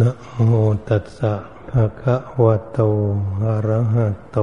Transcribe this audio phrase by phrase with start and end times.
[0.00, 0.10] นะ
[0.46, 0.52] โม
[0.88, 1.34] ตัสสะ
[1.70, 2.80] ภะคะวะโต
[3.44, 4.38] อะระหะโต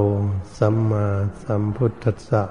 [0.58, 1.06] สัมมา
[1.44, 2.44] สัมพุทธัสสะ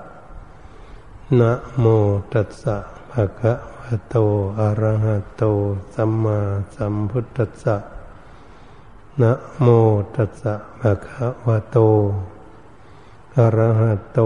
[1.38, 1.84] นะโม
[2.32, 2.76] ตัสสะ
[3.10, 4.16] ภะคะวะโต
[4.60, 5.42] อะระหะโต
[5.94, 6.38] สัมมา
[6.74, 7.76] สัมพุทธัสสะ
[9.20, 9.66] นะโม
[10.14, 11.78] ตัสสะภะคะวะโต
[13.36, 14.18] อะระหะโต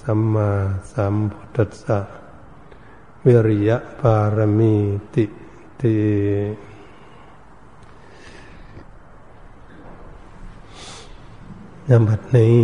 [0.00, 0.50] สัมมา
[0.92, 1.98] สัมพุทธัสสะ
[3.26, 4.74] วิริยะปารมี
[5.14, 5.24] ติ
[5.80, 5.94] ติ
[11.92, 12.58] นบัดนี้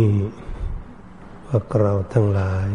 [1.47, 2.67] พวกเราทั้งหลาย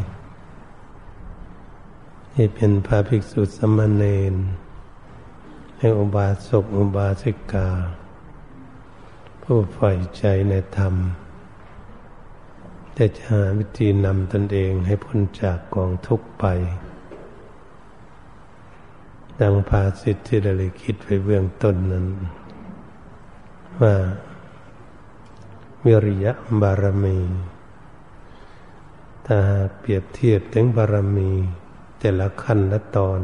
[2.32, 4.34] ที่เป็นพระภิกษุสมณเณร
[5.78, 7.68] ให้อุบาสกอุบาสิกา
[9.42, 10.94] ผู้ใฝ่ใจในธรรม
[12.92, 16.44] แต่จะหาวิธีนำตนเองให้พ้นจากกองทุกข์ไป
[19.40, 22.06] ดังภาสิทธิที่ได้คิดไว้เบื้องต้นนั้น
[23.80, 23.94] ว่า
[25.86, 26.32] วิริยะ
[26.62, 27.18] บารมี
[29.26, 29.38] ถ้า
[29.78, 31.30] เปรียบเทียบถึงบารมี
[31.98, 33.20] แต่ละขั้นละตอน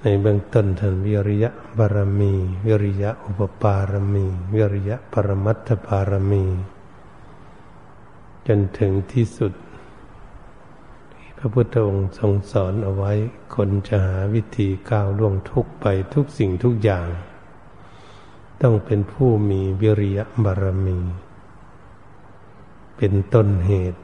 [0.00, 2.32] ในเบื้องต้นท่านวิริยะบารมี
[2.66, 6.44] วิริยะอุปปารมี วิริยะปรมัตถบารมี
[8.46, 9.52] จนถึงที่สุด
[11.38, 13.12] พระพุทธองค์ทรงสอนเอาไว้
[13.54, 17.08] คนจะหาวิธีก้าวล่วงทุกไปทุกสิ่งทุกอย่าง
[18.62, 20.98] ต้องเป็นผู้มีวิริยบารมี
[22.96, 24.00] เป็นต้นเหตุ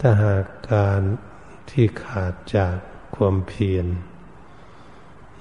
[0.00, 1.02] ถ้าหากการ
[1.70, 2.76] ที่ขาดจาก
[3.16, 3.86] ความเพียร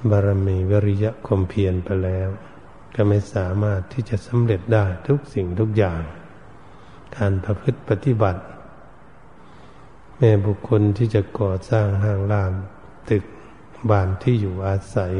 [0.09, 2.29] บารมีวิริยะความเพียรไปแล้ว
[2.95, 6.01] ก็ไม่สามารถที่จะสำเร็จได้ทุกสิ่งทุกอย่าง
[7.17, 8.41] การประพฤติปฏิบัติ
[10.17, 12.53] แม่บุคคลที่จะก่อสร้างห้างลาม
[13.09, 13.23] ตึก
[13.89, 15.13] บ้านที่อยู่อาศัย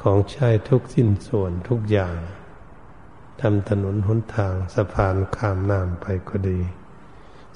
[0.00, 2.16] ของใช้ทุกสิ้นส่วนทุกอย่าง
[3.40, 6.60] ทำถนนหนทางสะพานข้ามน้ำไปก็ดี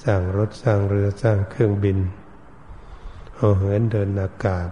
[0.05, 1.99] สร้างรถสร้างเรือสร้างเครื่องบิน
[3.35, 4.69] เอาเหินเดินอากาศ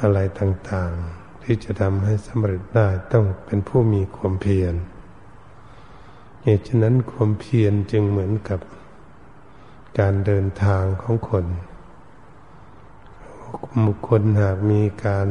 [0.00, 4.74] อะไรต่างๆ ที่จะทำให้สำเร็จได้ต้องเป็นผู้มีความเพียร
[6.42, 8.60] เหตุฉะนั้นความเพียรจึงเหมือนกับ
[9.98, 11.46] การเดินทางของคน
[13.86, 15.28] บุคคลหากมีการ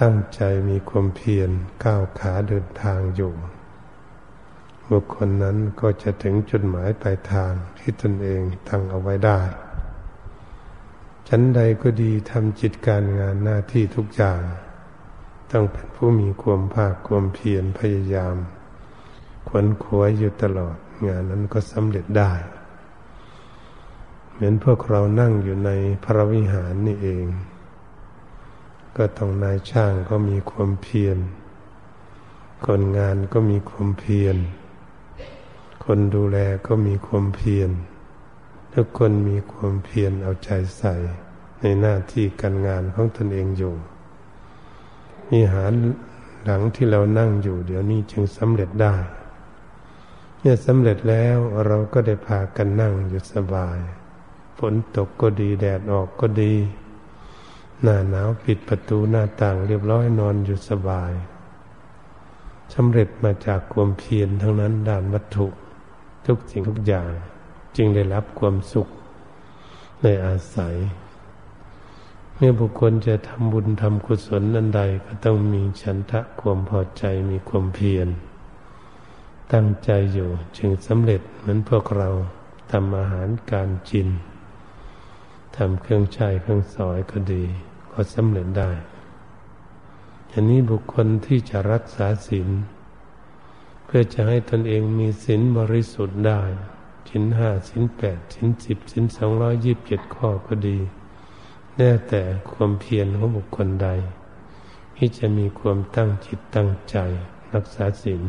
[0.00, 1.50] ตั้งใจมีความเพียร
[1.84, 3.34] ก้าวขาเดินทางอยู่
[4.90, 9.40] บุคคลนั้นก็จะถึงจุดหมายปลายทางที่ตนเองตั้งเอาไว้ได้
[11.28, 14.42] ชั้นใดก็ดีทำจิตการงานหน้าที่ทุกอย่าง
[15.52, 18.36] ต้องเป็นผู้มีความภาคความเพียรพยายาม
[19.48, 20.76] ขวนขวายอยู่ตลอด
[21.06, 22.32] งานนั้นก็สำเร็จได้
[24.32, 25.70] เหมือนพวกเรานั่งอยู่ใน
[26.04, 27.26] พระวิหารนี่เอง
[28.98, 31.18] ก็ต้องนายช่างก็มีความเพียร
[32.66, 34.36] คนงานก็มีความเพียร
[35.84, 37.70] คนดูแลก็มีความเพียร
[38.74, 40.94] ทุกคนมีความเพียรเอาใจใส่
[41.60, 43.74] ในหน้าที่การงานของตนเองอยู่
[45.30, 45.72] มีหาร
[46.44, 48.94] หลังที่เรานั่งอยู่ เดี๋ยวนี้จึงสำเร็จได้
[50.40, 53.78] เนี่ยสำเร็จแล้วเราก็ได้พากันนั่งอยู่สบาย
[54.58, 56.54] ฝนตกก็ดีแดดออกก็ดี
[57.82, 61.12] หน้าหนาวปิดประตูหน้าต่างเรียบร้อยนอนอยู่สบาย
[62.74, 65.46] สำเร็จมาจากความเพียรทั้งนั้นด้านวัตถุ
[66.26, 67.10] ทุกสิ่งทุกอย่าง
[67.76, 68.88] จึงได้รับความสุข
[70.02, 70.74] ในอาศัย
[72.34, 78.08] เมื่อบุคคลจะทำบุญทำกุศลนันใดก็ต้องมีฉันทะความพอใจมีความเพียร
[79.52, 82.08] ตั้งใจอยู่จึงสำเร็จเหมือนพวกเรา
[82.72, 84.08] ทำอาหารการจิน
[85.56, 87.44] ทำเครื่องใช้เครื่องสอยก็ดี
[88.00, 88.70] ก็สำเร็จได้
[90.32, 92.48] อันนี้บุคคลที่จะรักษาศีล
[93.84, 96.40] เพื่อจะให้ตนเองมีศีลบริสุทธิ์ได้
[97.08, 100.78] ศีลห้าศีลแปดศีลสิบศีลสองร้อยยี่บเจ็ดข้อก็ดี
[101.76, 102.22] แน่แต่
[102.52, 103.88] ความเพียรของบุคคลใด
[104.96, 106.96] ที่จะมีความตั้งจิตตั้งใจ
[107.54, 108.22] รักษาศีล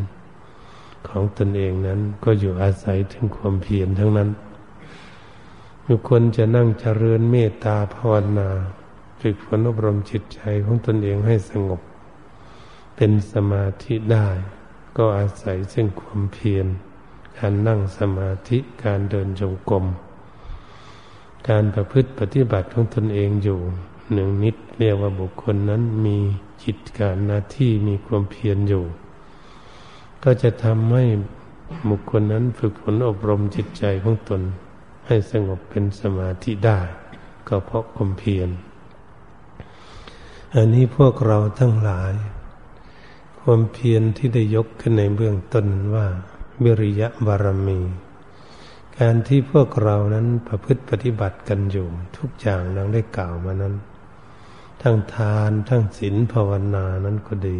[1.07, 4.29] ของตนเองนั้นก็อยู่อาศัยถึงความเพียรทั้งนั้น
[5.87, 8.49] บุคคลจะนั่งเจริญเมตตาภาวนา
[9.21, 11.81] ฝึกฝนอบรมจิตใจของตนเองให้สงบ
[12.95, 14.27] เป็นสมาธิได้
[14.97, 16.67] ก็อาศัยซึ่งความเพียร
[17.37, 19.85] การนั่งสมาธิการเดินจงกรม
[21.49, 23.59] การประพฤติปฏิบัติของตนเองอยู่
[24.13, 26.17] หนึ่งนิดเรียกว่าบุคคลนั้นมี
[26.63, 28.83] จิตการหน้าที่มีความเพียรอยู่
[30.23, 31.05] ก็จะทำให้
[31.89, 34.41] บุคคลนั้นฝึกฝนอบรมจิตใจของตน
[35.07, 36.79] ให้สงบเป็นสมาธิได้
[37.47, 38.49] ก็เพราะความเพียร
[40.55, 42.13] อันนี้พวกเราทั้งหลาย
[43.39, 45.65] ความเพียรที่ได้ยกขึ้นในเบื้องต้น
[45.95, 46.07] ว่า
[46.63, 47.79] วิริยะบารมี
[48.99, 51.87] การที่พวกเรานั้นประพฤติปฏิบัติกันอยู่
[52.17, 53.75] ทุกอย่างดังได้กล่าวมานั้น
[54.81, 57.59] ทั้งทานทั้งศีลภาวนานั้นก็ดี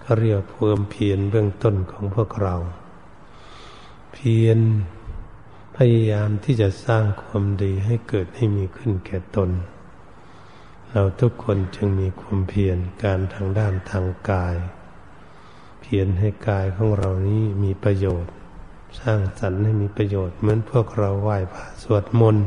[0.00, 2.56] เขาเรียกความเพียรเบื้องต้นของพวกเรา
[4.12, 4.58] เพียร
[5.76, 9.50] พยายามที่จะสร้างความดีให้เกิดให้มีขึ้นแก่ตน
[10.92, 14.56] เราทุกคนจึงมีความเพียรการทางด้านทางกาย
[15.80, 18.32] เพียรให้กายของเรานี้มีประโยชน์
[19.00, 22.46] สร้างสรรค์ให้มีประโยชน์ เหมือนพวกเราไหว้พระสวดมนต์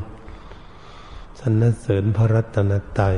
[1.39, 3.15] สรรเสริญพระรัตนตรัย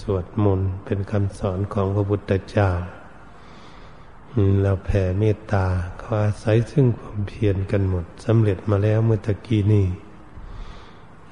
[0.00, 2.70] สวดมนต์เป็นคำสอนของพระพุทธเจ้า
[4.62, 5.66] เราแผ่เมตตา
[5.98, 9.86] เขาอาศัยซึ่งความเพียรกันหมดสำเร็จมาแล้วเมื่อตะกี้นี้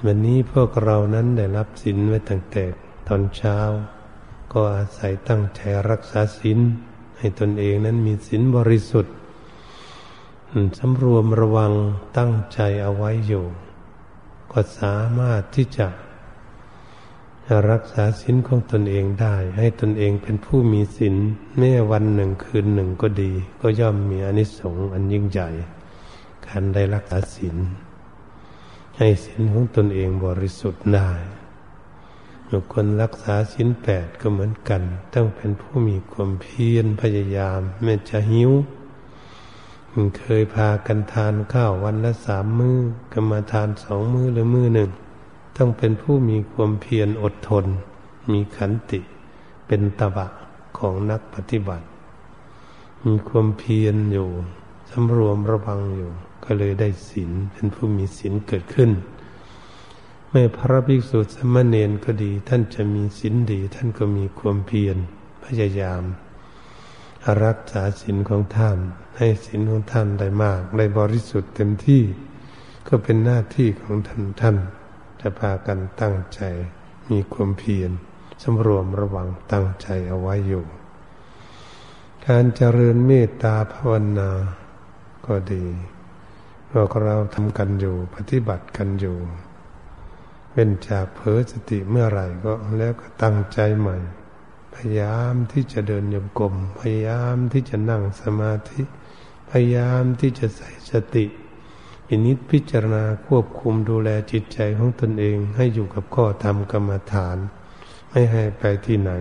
[0.05, 2.63] วันนี้พวกเรานั้นได้รับศีลไว้ตั้งแต่
[3.07, 3.57] ตอนเช้า
[4.53, 6.59] ก็อาศัยตั้งใจรักษาศีล
[7.17, 9.13] ให้ตนเองนั้นมีศีลบริสุทธิ์
[10.77, 11.71] สำรวมระวัง
[12.17, 13.45] ตั้งใจเอาไว้อยู่
[14.51, 15.87] ก็สามารถที่จะ
[17.71, 21.15] รักษาศีลของตนเองได้ ให้ตนเองเป็นผู้มีศีล
[21.57, 23.31] แม้วันหนึ่งคืนหนึ่งก็ดี
[23.61, 25.49] ก็ย่อมมีอนิสงส์อันยิ่งใหญ่
[26.45, 27.57] การได้รักษาศีล
[28.97, 31.09] ให้ศีลของตนเองบริสุทธิ์ได้
[32.51, 34.81] บุคคลรักษาศีลแปดก็เหมือนกัน
[35.13, 38.51] ต้องเป็นผู้มีความเพียรพยายามแม้จะหิว
[40.19, 42.79] เคยพากันทานข้าววันละสามมือ้อ
[43.13, 44.89] ก็มาทานสองมื้อหรือมื้อหนึ่ง
[45.57, 47.65] ต้องเป็นผู้มีความเพียรอดทน
[48.31, 48.99] มีขันติ
[49.67, 50.27] เป็นตบะ
[50.77, 51.85] ของนักปฏิบัติ
[53.05, 54.29] มีความเพียรอยู่
[54.89, 56.11] สำรวมระวังอยู่
[56.43, 58.91] ก็เลยได้ศีลเป็นผู้มีศีลเกิดขึ้น
[60.35, 64.97] ม่พระภิกษุสมณเณรก็ดี ท่านจะมีศีลดี ท่านก็มีความเพียร
[65.43, 66.03] พยายาม
[67.43, 68.77] รักษาศีลของท่าน
[69.17, 72.03] ให้ศีลของท่านได้มาก ได้บริสุทธิ์เต็มที่
[72.87, 74.57] ก็เป็นหน้าที่ของท่านท่าน
[75.21, 76.41] จะพากันตั้งใจ
[77.09, 77.91] มีความเพียร
[78.43, 80.65] สำรวมระวังตั้งใจเอาไว้อยู่
[82.27, 84.31] การเจริญเมตตาภาวนา
[85.25, 85.65] ก็ดี
[86.69, 89.17] พวกเราทำกันอยู่ปฏิบัติกันอยู่
[90.57, 93.97] เป็นจากเผลอสติเมื่อไหร่ก็แล้วก็ตั้งใจใหม่
[94.75, 98.81] พยายามที่จะเดินโยมกลมพยายามที่จะนั่งสมาธิ
[99.49, 101.25] พยายามที่จะใส่สติ
[102.09, 107.37] อินิจพิจารณาควบคุมดูแลจิตใจของตนเองให้อยู่กับข้อธรรมกรรมฐาน
[108.09, 109.11] ไม่ให้ไปที่ไหน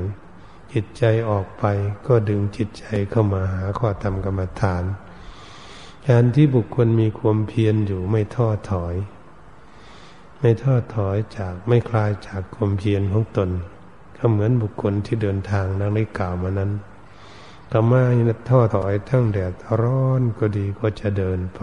[0.73, 1.65] จิตใจออกไป
[2.07, 4.85] ก็ดึงจิตใจเข้ามาหาข้อธรรมกรรมฐาน
[6.09, 8.95] การที่บุคคลมีความเพียรอยู่ไม่ท้อถอย
[10.47, 13.51] ไม่ท้อถอยจากไม่คลายจากความเพียรของตน
[14.19, 16.71] ก็เหมือนบุคคลที่เดินทางดังได้กล่าวมานั้น
[17.73, 18.03] ก็ไม่
[18.49, 21.63] ท้อถอยทั้งแดดร้อนก็ดีก็จะเดินไป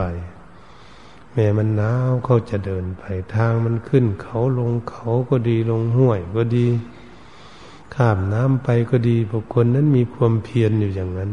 [1.34, 3.04] แม้มันหนาวเขาจะเดินไป
[3.36, 6.68] ทางมันขึ้นเขาลงเขาก็ดีลงห้วยก็ดี
[7.96, 11.32] ข้ามน้ำไปก็ดีบุคคลนั้นมีความเพียรอยู่อย่างนั้น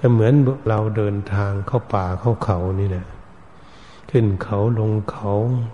[0.00, 0.34] ก็เหมือน
[0.68, 3.06] เราเดินทางเข้าป่าเข้าเขานี่นะ
[4.10, 5.32] ขึ้นเขาลงเขา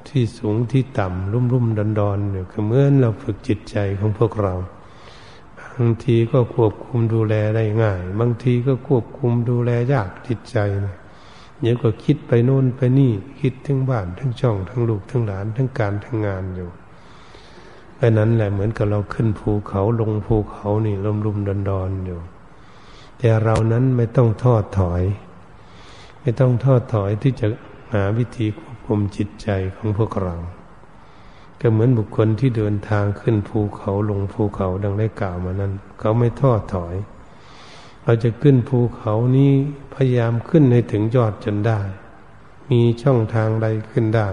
[0.08, 4.54] ที่สูงที่ต่ำรุ่มรุ่มดอนดอนเนี่ยก็เหมือนเราฝึกจิตใจของพวกเรา
[5.76, 10.96] บางทีก็ควบคุมดูแลได้ง่าย บางทีก็ควบคุมดูแลยากจิตใจเนะ
[11.60, 16.68] เดี๋ยวก็คิดไปโน่นไปนี่ คิดทั้งบ้านทั้งช่องทั้งลูกทั้งหลานทั้งการทั้งงานอยู่
[17.94, 22.20] เพราะนั้นแหละเหมือนกับเราขึ้นภูเขาลงภูเขานี่ลมลุมดอนดอนอยู่
[23.18, 25.02] แต่เรานั้นไม่ต้องทอดถอย
[26.20, 27.46] ไม่ต้องทอดถอยที่จะ
[27.92, 30.36] หาวิธีควบคุมจิตใจของพวกเรา
[31.60, 36.94] ก็เหมือนบุคคลที่เดินทางขึ้นภูเขาลงภูเขาดังได้กล่าวมานั้น เขาไม่ท้อถอย
[38.04, 39.52] เราจะขึ้นภูเขานี้
[39.94, 41.80] พยายามขึ้นให้ถึงยอดจนได้
[42.70, 44.28] มีช่องทางใดขึ้นได้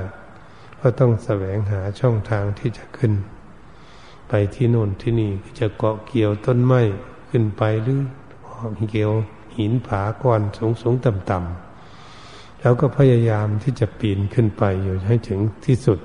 [0.79, 3.13] ก็ต้องแสวงหาช่องทางที่จะขึ้น
[4.29, 6.81] ไปที่โน่นที่นี่จะเกาะเกี่ยวต้นไม้
[7.29, 8.01] ขึ้นไปหรือ
[8.91, 9.11] เกี่ยว
[9.57, 11.68] หินผาก้อนสูงสูงต่ำต่ำ
[12.61, 15.99] แล้วก็พยายามที่จะปีนขึ้นไปอยู่ให้ถึงที่สุด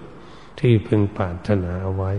[0.61, 2.13] ที่พึงปรารถนาเอาไว้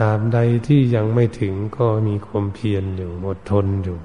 [0.00, 3.98] ตามใดที่ยังไม่ถึงก็มีความเพียรอยู่อดทนอยู่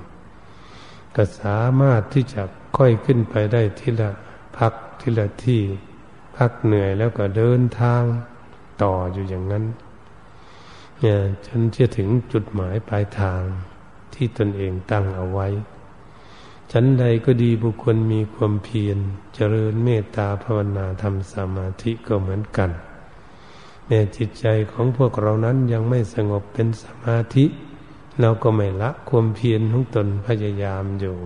[1.16, 2.42] ก็สามารถที่จะ
[2.78, 4.10] ค่อยขึ้นไปได้ทีละ
[4.58, 5.62] พักทีละที่
[6.38, 8.04] พักเหนื่อยแล้วก็เดินทาง
[8.84, 9.66] ต่ออยู่อย่างนั้น
[11.00, 13.42] เนี่ยจนจะถึงจุดหมายปลายทาง
[14.14, 15.48] ที่ตนเองตั้งเอาไว้
[16.76, 18.98] ชั้นใดก็ดีบุคคลมีความเพียร
[19.36, 22.70] เจริญเมตตาภาวนาทำสมาธิก็เหมือนกัน
[23.86, 27.46] แม้จิตใจของพวกเรานั้นยังไม่สงบเป็นสมาธิ
[28.22, 31.18] เราก็ไม่ละความเพียรของตนพยายามอยู่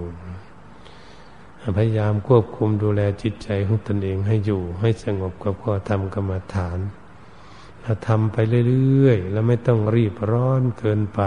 [1.78, 6.80] พยายามควบคุมดูแลจิตใจของตนเองให้อยู่ ให้สงบกับข้อธรรมกรรมฐาน
[7.82, 8.38] เราทำไป
[8.70, 11.22] เรื่อยๆแล้วไม่ต้องรีบร้อนเกินไป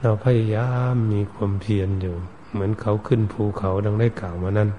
[0.00, 2.18] เราพยายามมีความเพียรอยู่
[2.56, 4.70] เหมือนเขาขึ้นภูเขาดังได้กล่าวมานั้น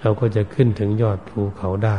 [0.00, 1.98] เราก็จะขึ้นถึงยอดภูเขาได้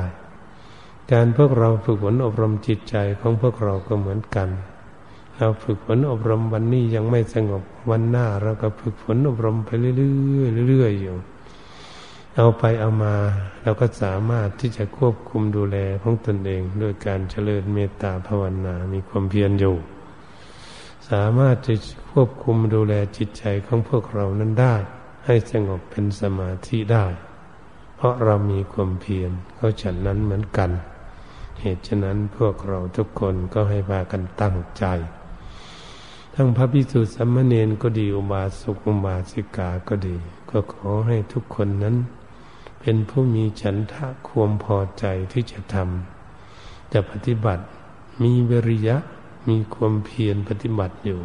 [1.12, 4.50] การพวกเราฝึกฝนอบรมจิตใจของพวกเราก็เหมือนกัน
[5.38, 9.94] เราฝึกฝนอบรมวันนี้ยังไม่สงบวันหน้าเราก็ฝึกฝนอบรมไปเรื่
[10.63, 11.15] อยๆเรื่อยๆอยู่
[12.36, 13.15] เอาไปเอามา
[13.63, 19.75] เราก็สามารถที่จะควบคุมดูแลของตนเอง ด้วยการเจริญเมตตาภาวนา มีความเพียรอยู่
[21.09, 21.74] สามารถจะ
[22.12, 24.75] ควบคุมดูแลจิตใจของพวกเรานั้นได้
[25.25, 27.05] ให้สงบเป็นสมาธิได้
[27.95, 30.71] เพราะเรามีความเพียรเขาฉันนั้นเหมือนกัน
[31.62, 34.85] เหตุฉะนั้นพวกเราทุกคนก็ให้พากันตั้งใจ
[36.33, 40.15] ทั้งพระพิสุสัมมเนนก็ดีอุบาสกอุบาสิกาก็ดี
[40.50, 41.95] ก็ขอให้ทุกคนนั้น
[42.81, 47.63] เป็นผู้มีฉันทะความพอใจที่จะทำจะปฏิบัติ
[48.21, 48.97] มีวิริยะ
[49.50, 51.20] มีความเพียรปฏิบัติอยู่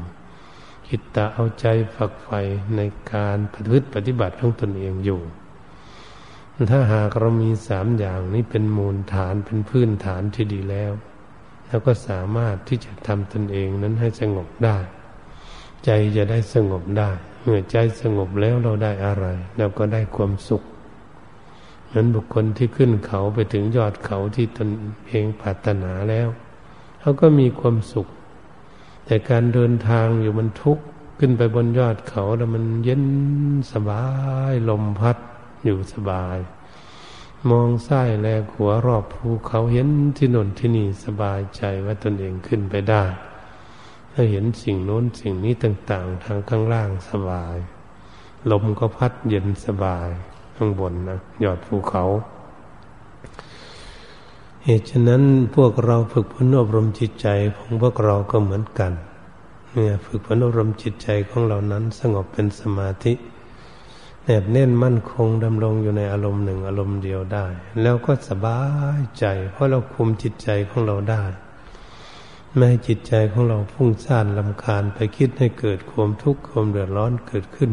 [0.87, 2.41] คิดตาเอาใจฝักใฝ่
[2.77, 2.81] ใน
[3.13, 5.21] การปฏิบัติปฏิบัติของตนเองอยู่
[6.71, 10.93] ถ้าหากเรามีสามอย่างนี้เป็นมูลฐานเป็นพื้นฐานที่ดีแล้ว
[11.67, 14.79] แล้วก็สามารถที่จะทำตนเองนั้นให้สงบได้
[15.85, 17.11] ใจจะได้สงบได้
[17.43, 19.27] เมื่อใจสงบแล้วเราได้อะไร
[19.59, 20.63] เราก็ได้ความสุข
[21.95, 24.69] นั้นบุคคลที่ขึ้นเขาไปถึงยอดเขาที่ตน
[25.09, 26.29] เองปรารถนาแล้ว
[27.01, 28.07] เขาก็มีความสุข
[29.05, 30.85] แต่การเดินทางอยู่มันทุกข์
[31.19, 33.05] ขึ้นไปบนยอดเขาแล้วมันเย็น
[33.73, 34.05] สบา
[34.51, 35.17] ยลมพัด
[35.65, 36.39] อยู่สบาย
[37.51, 43.05] มองซ้ายแลหัวรอบภูเขาเห็นที่นนที่นี่สบายใจว่าตนเองขึ้นไปได้
[44.13, 47.57] ถ้าเห็นสิ่งโน้นสิ่งนี้ต่าง ๆ ทางข้างล่างสบาย
[48.51, 50.09] ลมก็พัดเย็นสบาย
[50.57, 52.05] ข้างบนนะยอดภูเขา
[54.65, 55.23] เหตุฉะนั้น
[55.57, 58.93] พวกเราฝึกฝนอบรมจิตใจของพวกเราก็เหมือนกัน
[59.73, 63.13] เนี่ยฝึกฝนอบรมจิตใจของเรานั้นสงบเป็นสมาธิ
[64.25, 67.47] แนบแน่นมั่นคงดำรงอยู่ในอารมณ์หนึ่งอารมณ์เดียวได้
[67.83, 68.61] แล้วก็สบา
[68.99, 71.23] ยใจ เพราะเราคุมจิตใจของเราได้
[72.55, 77.73] ไม่ให้จิตใจของเราพุ่งซ่านลำคาญไปคิดให้เกิดความทุกข์ความเดือดร้อนเกิดขึ้น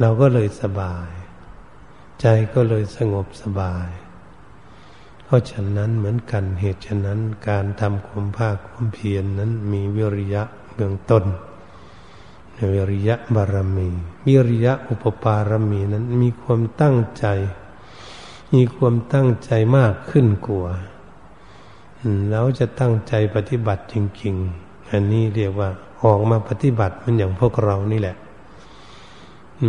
[0.00, 1.08] เราก็เลยสบาย
[2.20, 3.88] ใจก็เลยสงบสบาย
[5.32, 10.42] ราะฉะนั้นเหมือนกันเหตุฉะนั้นการทำความภาคความเพียรนนั้นมีวิริยะ
[10.74, 11.24] เบื้องต้น
[12.74, 13.88] วิริยะบารมี
[14.26, 17.26] วิริยะอุปปารมีนั้นมีความตั้งใจ
[18.54, 20.68] มีความตั้งใจมากขึ้นกว่า
[22.30, 24.34] แล้วจะตั้งใจปฏิบัติจริง
[24.64, 25.68] ๆ อันนี้เรียกว่า
[26.04, 28.16] ออกมาปฏิบัติมันอย่างพวกเรานี่แหละ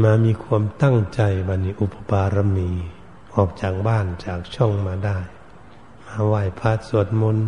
[0.04, 2.70] มามีความตั้งใจบันนี้อุปปารมี
[3.36, 5.18] ออกจากบ้านจากช่องมาได้
[6.16, 7.48] มาไหว้พระสวดมนต์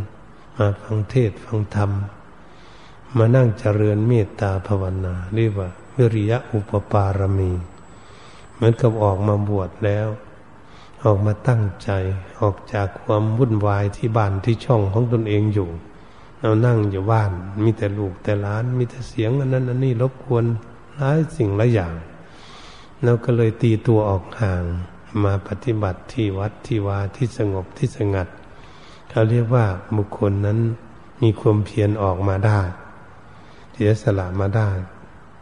[0.58, 1.92] มาฟังเทศฟังธรรม
[3.18, 7.52] มานั่งเจริญเมตตาภาวนา เรียกว่าวิริยะอุปปารมี
[8.56, 10.08] เหมือนกับออกมาบวชแล้ว
[11.04, 11.90] ออกมาตั้งใจ
[12.42, 15.70] ออกจากความวุ่นวายที่บ้านที่ช่องของตนเองอยู่
[16.42, 17.32] เรานั่งอยู่บ้าน
[17.64, 20.46] มีแต่ลูกแต่หลาน มีแต่เสียงอันนั้นอันนี้รบกวน
[20.96, 21.94] หลายสิ่งหลายอย่าง
[23.04, 24.64] แล้วก็เลยตีตัวออกห่าง
[25.24, 28.28] มาปฏิบัติที่วัดที่วาที่สงบที่สงัด
[29.18, 29.66] เขาเรียกว่า
[29.98, 30.60] บุคคลนั้น
[31.22, 32.60] มีความเพียรออกมาได้
[33.74, 34.70] เสียสละมาได้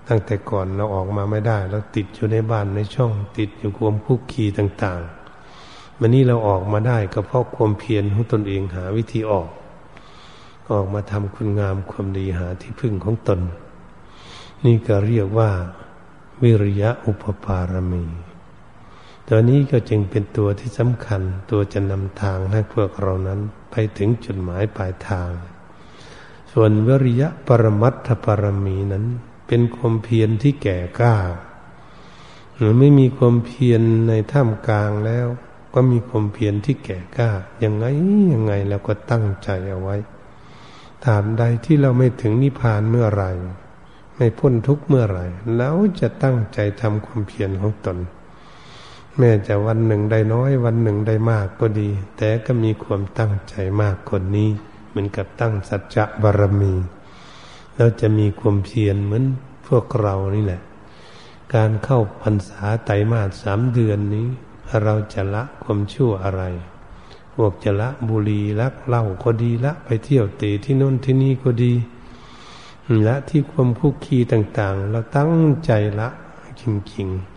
[0.08, 9.50] ตั้งแต่ก่อนเราออกมาไม่ได้ เราติดอยู่ในบ้านในช่องติดอยู่ความคุกคีต่างๆวันนี้เราออกมาได้ก็เพราะความเพียรของตนเองหาวิธีออก
[10.72, 13.40] ออกมาทำคุณงามความดีหาที่พึ่งของตน
[14.66, 15.52] นี่ก็เรียกว่า
[16.44, 18.06] วิริยะอุปปารมี
[19.30, 23.40] ตัวนี้ก็จึงเป็นตัวที่สำคัญ ตัวจะนำทางให้พวกเรานั้น
[23.72, 25.32] ไปถึงจุดหมายปลายทาง
[26.52, 29.06] ส่วนวิริยะปรมัตถปรมีนั้น
[29.48, 31.16] เป็นความเพียรที่แก่กล้า
[32.56, 35.28] หรือไม่มีความเพียรในท่ามกลางแล้ว
[35.74, 37.30] ก็มีความเพียรที่แก่กล้า
[37.64, 37.86] ยังไง
[38.34, 39.96] ยังไงแล้วก็ตั้งใจเอาไว้
[41.06, 43.32] ถามใดที่เราไม่ถึงนิพพานเมื่อไหร่
[44.16, 45.26] ไม่พ้นทุกเมื่อไหร่
[45.58, 47.98] แล้วจะตั้งใจทำความเพียรของตน
[49.18, 54.50] แม้จะวันหนึ่งได้น้อย วันหนึ่งได้มากก็ดี แต่ก็มีความตั้งใจมากคนนี้
[54.90, 56.74] เหมือนกับตั้งสัจจะบารมี
[57.76, 59.26] แล้วจะมีความเพียรเหมือน
[59.68, 60.62] พวกเรานี่แหละ
[61.56, 64.28] การเข้าพรรษาไตรมาสสามเดือนนี้
[64.84, 66.44] เราจะละความชั่วอะไร
[67.36, 71.74] พวกจะละบุรีลักเหล้าก็ดีละไปเที่ยวเตะที่โน่นที่นี่ก็ดี
[73.08, 75.32] ละที่ความคุกคีต่างๆ เราตั้ง
[75.66, 76.10] ใจละ
[76.62, 77.33] จริงๆ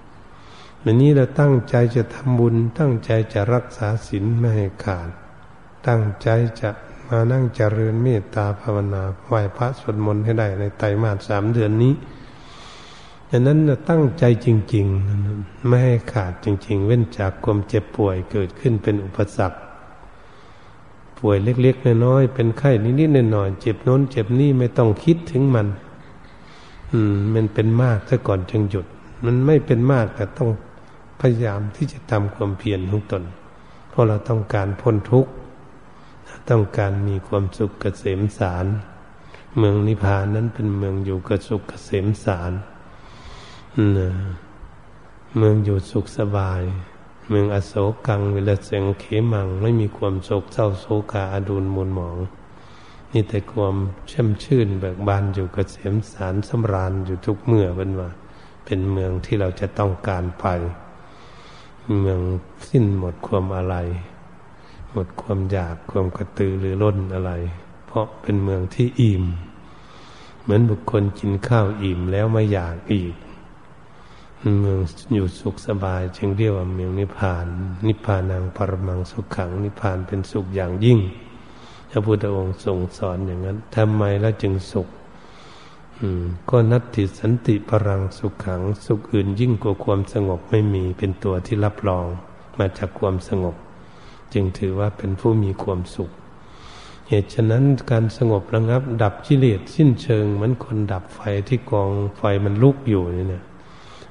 [0.88, 5.08] วันนี้เราตั้งใจจะทำบุญ ตั้งใจจะรักษาศีลไม่ให้ขาด
[5.86, 6.28] ตั้งใจ
[6.60, 6.70] จะ
[7.08, 11.94] มานั่งเจริญเมตตาภาวนาไหว้พระสวดมนต์ให้ได้ในไตรมาสสามเดือนนี้
[13.30, 13.58] ดังนั้น
[13.90, 14.86] ตั้งใจจริง
[15.26, 19.58] ๆ ไม่ให้ขาดจริง ๆ เว้นจากความเจ็บป่วยเกิดขึ้นเป็นอุปสรรค
[21.18, 25.66] ป่วยเล็ก ๆ น้อยๆเป็นไข้นิดๆหน่อยๆเจ็บโน้นเจ็บนี่ไม่ต้องคิดถึงมัน
[26.92, 28.86] อืม มันเป็นมากซะก่อนจึงหยุด
[29.24, 30.50] มันไม่เป็นมากแต่ต้อง
[31.20, 33.24] พยายามที่จะทำความเพียรของตน
[33.88, 35.32] เพราะเราต้องการพ้นทุกข์
[36.50, 38.66] ต้องการมีความสุขเกษมสาร
[39.58, 42.52] เมืองนิพพานนั้นเป็นเมืองอยู่กับสุขเกษมสาร
[45.36, 46.62] เมืองอยู่สุขสบาย
[47.28, 47.72] เมืองอโศ
[48.06, 52.18] กังเวลาเสงเขมัง ไม่มีความโศกเศร้าโศกาอดุลมูลหมอง
[53.12, 53.76] นี่แต่ความ
[54.12, 58.10] ช่ำชื่นเบิกบานอยู่กเกษมสารสำราญอยู่ทุกเมื่อเป็นว่า
[58.64, 60.46] เป็นเมืองที่เราจะต้องการไป
[62.00, 62.20] เมือง
[62.68, 63.76] สิ้นหมดความอะไร
[64.92, 67.32] หมดความอยากความกระตือรือร้นอะไร
[67.86, 69.24] เพราะเป็นเมืองที่อิ่ม
[70.42, 73.14] เหมือนบุคคลกินข้าวอิ่มแล้วไม่อยากอีก
[74.60, 74.78] เมือง
[75.14, 77.46] อยู่สุขสบายจึงเรียกว่าเมืองนิพพาน
[77.86, 80.98] นิพพานังปรมังสุขขัง นิพพานเป็นสุขอย่างยิ่ง
[81.90, 84.88] พระพุทธองค์ทรงสอนอย่างนั้นทำไมแล้วจึงสุข
[86.50, 92.06] ก็นัตติสันติปรังสุขขัง สุขอื่นยิ่งกว่าความสงบไม่มีเป็นตัวที่รับรอง
[92.58, 93.56] มาจากความสงบ
[94.32, 96.10] จึงถือว่าเป็นผู้มีความสุข
[97.08, 103.44] เหตุฉะนั้นการสงบระงับ ดับกิเลสสิ้นเชิงเหมือนคนดับไฟที่กองไฟมันลุกอยู่นี่เนี่ย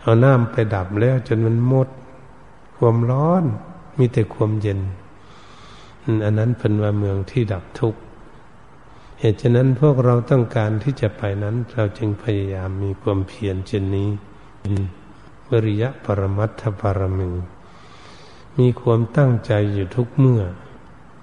[0.01, 1.89] เอาน้ำไปดับแล้วจนมันหมด
[2.77, 3.44] ความร้อน
[3.98, 4.80] มีแต่ความเย็น
[6.25, 8.00] อันนั้นเป็นว่าเมืองที่ดับทุกข์
[9.20, 14.10] เหตุฉะนั้นพวกเราต้องการที่จะไปนั้น เราจึงพยายามมีความเพียรเช่นนี้
[15.50, 17.30] วริยะปรมัตถปรมี
[18.60, 20.44] มีความตั้งใจอยู่ทุกเมื่อ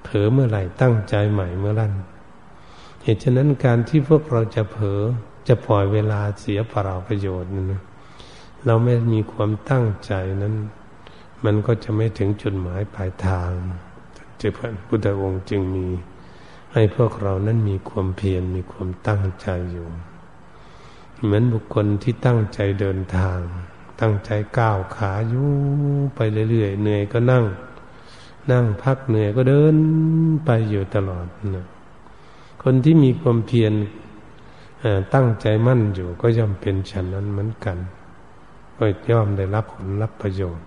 [0.03, 1.93] เผลอเมื่อไหร่ตั้งใจใหม่เมื่อนั้น
[3.03, 5.01] เหตุฉะนั้นการที่พวกเราจะเผลอ
[5.49, 7.75] จะปล่อยเวลาเสียเปล่าประโยชน์นั้น
[8.67, 10.55] เราไม่มีความตั้งใจนั้น
[11.45, 13.51] มันก็จะไม่ถึงจุดหมายปลายทาง
[14.39, 15.87] เจ้าพระพุทธองค์จึงมี
[16.73, 19.87] ให้พวกเรานั้นมีความเพียรมีความตั้งใจอยู่
[21.23, 23.39] เหมือนบุคคลที่ตั้งใจเดินทาง
[24.01, 25.49] ตั้งใจก้าวขาอยู่
[26.15, 27.45] ไปเรื่อยๆเหนื่อยก็นั่ง
[28.51, 29.77] นั่งพักเหนื่อยก็เดิน
[30.45, 31.67] ไปอยู่ตลอดนะ
[32.63, 33.73] คนที่มีความเพียร
[35.15, 37.79] ตั้งใจมั่นอยู่ก็ย่อมเป็นฉันนั้นเหมือนกัน
[38.77, 40.65] ก็ย่อมได้รับผลรับประโยชน์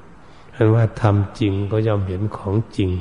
[0.55, 2.91] อันว่าทำจริงก็ย่อมเห็นของจริง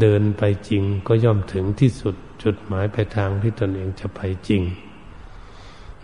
[0.00, 4.64] เดินไปจริงก็ย่อมถึงที่สุดจุดหมายปลายทางที่ตนเองจะไปจริง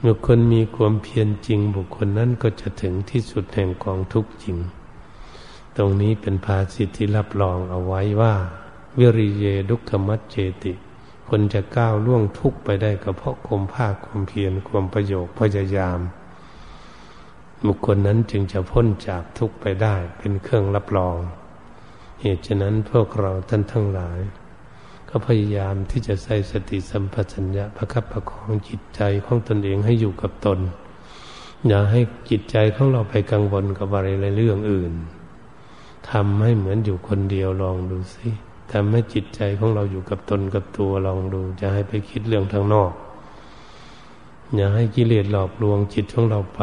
[0.09, 4.57] มื่อคนมีความเพียรจริง บุคคลนั้นก็จะถึงที่สุดแห่งกองทุกข์จริง
[5.77, 8.35] ตรงนี้เป็นภาสิทธิรับรองเอาไว้ว่า
[8.99, 10.73] วิริเยดุขมัจเจติ
[11.29, 15.99] คนจะก้าวล่วงทุกข์ไปได้ก็เพราะความภาคความเพียรความประโยคพยายาม
[17.67, 21.17] บุคคลนั้นจึงจะพ้นจากทุกข์ไปได้เป็นเครื่องรับรอง
[22.21, 24.19] เหตุฉะนั้นพวกเราท่านทั้งหลาย
[25.09, 30.59] ก็พยายามที่จะใส่สติสัมปชัญญะประคับประคองจิตใจของตนเองให้อยู่กับตน
[31.69, 32.01] อย่าให้
[32.31, 34.93] จิตใจของเราไปกังวลกับอะไรเรื่องอื่น
[36.11, 38.29] ทำให้เหมือนอยู่คนเดียวลองดูสิ
[38.73, 42.93] ทำให้จิตใจของเราอยู่กับตนกับตัวลองดูจะให้ไปคิดเรื่องทางนอก
[44.57, 46.63] อย่าให้กิเลสหลอกลวงจิตของเราไป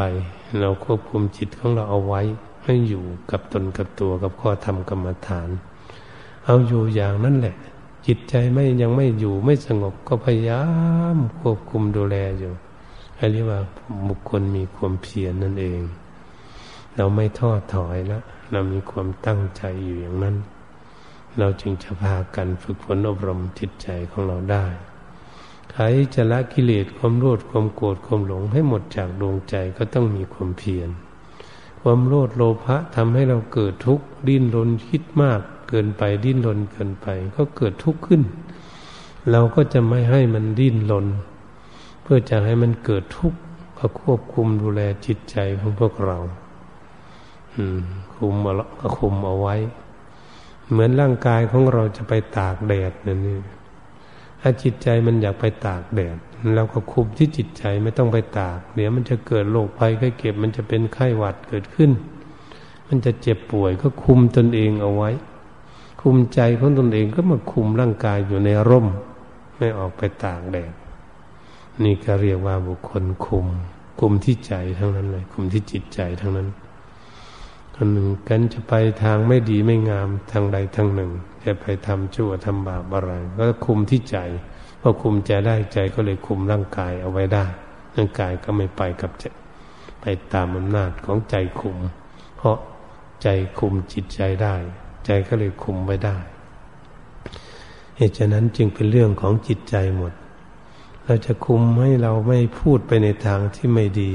[0.60, 2.22] เราควบคุมจิตของเราเอาไว้
[2.64, 5.48] ให้อยู่กับตนกับตัวกับข้อธรรมกรรมฐาน
[6.44, 7.56] เอาอยู่อย่างนั้นแหละ
[8.06, 10.62] จิตใจไม่ยังไม่อยู่ไม่สงบก็พยายา
[11.14, 12.52] มควบคุมดูแลอยู่
[13.32, 13.60] เรียกว่า
[14.08, 15.80] บุคคลมีความเพียรนนั่นเอง
[16.96, 18.22] เราไม่ท้อถอยแล้ว
[18.52, 20.36] เรามีความตั้งใจอยู่อย่างนั้น
[21.38, 24.66] เราจึงจะพากันฝึกฝนอบรมจิตใจของเราได้
[25.70, 25.82] ใคร
[26.14, 30.88] จะละกิเลสความโลดความโกรธความหลงให้หมดจากดวงใจก็ต้องมีความเพียร
[31.86, 38.22] ความโลดโลภะทำให้เราเกิดทุกข์ดิ้นรนคิดมาก เกินไปดิ้นรนเกินไป ก็เกิดทุกข์ขึ้น
[39.30, 41.06] เราก็จะไม่ให้มันดิ้นรน
[42.02, 43.38] เพื่อจะให้มันเกิดทุกข์
[43.78, 46.18] ก็ควบคุมดูแลจิตใจของพวกเรา
[47.56, 47.80] อืม
[48.14, 48.54] คุมเอา
[48.98, 49.56] คุมเอาไว้
[50.70, 53.38] เหมือนร่างกายของเราจะไปตากแดดนั่นนี่
[54.40, 56.18] ถ้าจิตใจมันอยากไปตากแดด
[56.56, 61.90] เราก็คุมที่จิตใจไม่ต้องไปตากเดี๋ยวมันจะเกิดโรคภัยไข้เก็บ มันจะเป็นไข้หวัดเกิดขึ้น
[62.88, 65.10] มันจะเจ็บป่วยก็คุมตนเองเอาไว้
[66.00, 68.86] คุมใจของตนเองก็มาคุมร่างกายอยู่ในร่ม
[69.58, 70.72] ไม่ออกไปตากแดด
[71.84, 73.46] นี่ก็เรียกว่าบุคคลคุม
[74.00, 76.48] คุมที่ใจทั้งนั้นเลย คุมที่จิตใจทั้งนั้น
[77.74, 81.10] คนหนึ่งกันจะไปทางไม่ดีไม่งามทางใดทางหนึ่ง
[81.44, 84.18] จะไปทำชั่วทำบาปอะไรก็คุมที่ใจ
[84.86, 87.46] พอคุมใจได้ใจก็เลยคุมร่างกายเอาไว้ได้
[87.96, 89.24] ร่างกายก็ไม่ไปกับใจ
[90.00, 91.78] ไปตามอำนาจของใจคุม
[92.36, 92.56] เพราะ
[93.22, 94.54] ใจคุมจิตใจได้
[95.06, 96.16] ใจก็เลยคุมไว้ได้
[97.96, 100.12] เหตุฉะนั้นจึงเป็นเรื่องของจิตใจหมด
[101.04, 104.12] เราจะคุมให้เราไม่พูดไปในทางที่ไม่ดี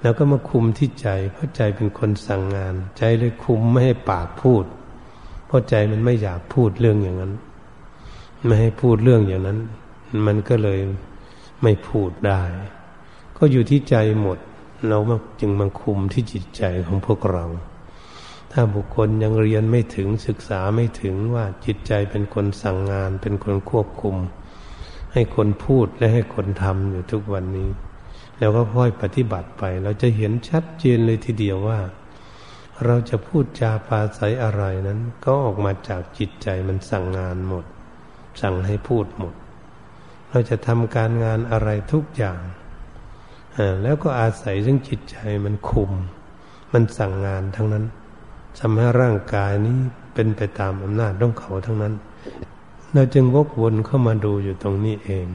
[0.00, 4.64] แล้วก็มาคุมที่ใจ เพราะใจเป็นคนสั่งงาน ใจเลยคุมไม่ให้ปากพูด
[5.46, 7.32] เพราะใจมันไม่อยากพูดเรื่องอย่างนั้น
[8.46, 9.58] ไม่ให้พูดเรื่องอย่างนั้น
[10.26, 10.80] มันก็เลย
[11.62, 12.42] ไม่พูดได้
[13.36, 14.38] ก็อยู่ที่ใจหมด
[14.88, 14.98] เรา
[15.40, 17.44] จึงมาคุมที่จิตใจของพวกเรา
[18.52, 24.16] ถ้าบุคคลยังเรียนไม่ถึงศึกษาไม่ถึงว่าจิตใจเป็นคนสั่งงาน เป็นคนควบคุม
[25.12, 27.70] ให้คนพูดและให้คนทำอยู่ทุกวันนี้
[28.38, 31.80] แล้วก็ค่อยปฏิบัติไป เราจะเห็นชัดเจนเลยทีเดียวว่า
[32.84, 37.64] เราจะพูดจาปาศัยอะไรนั้น ก็ออกมาจากจิตใจมันสั่งงานหมด
[38.42, 39.34] สั่งให้พูดหมด
[40.30, 42.40] เราจะทำการงานอะไรทุกอย่าง
[43.82, 45.90] แล้วก็อาศัยซึ่งจิตใจมันคุม
[46.72, 47.84] มันสั่งงานทั้งนั้น
[48.58, 49.78] ทำให้ร่างกายนี้
[50.14, 51.94] เป็นไปตามอำนาจของเขาทั้งนั้น
[52.92, 55.26] เราจึงวกวนเข้ามาดูอยู่ตรงนี้เอง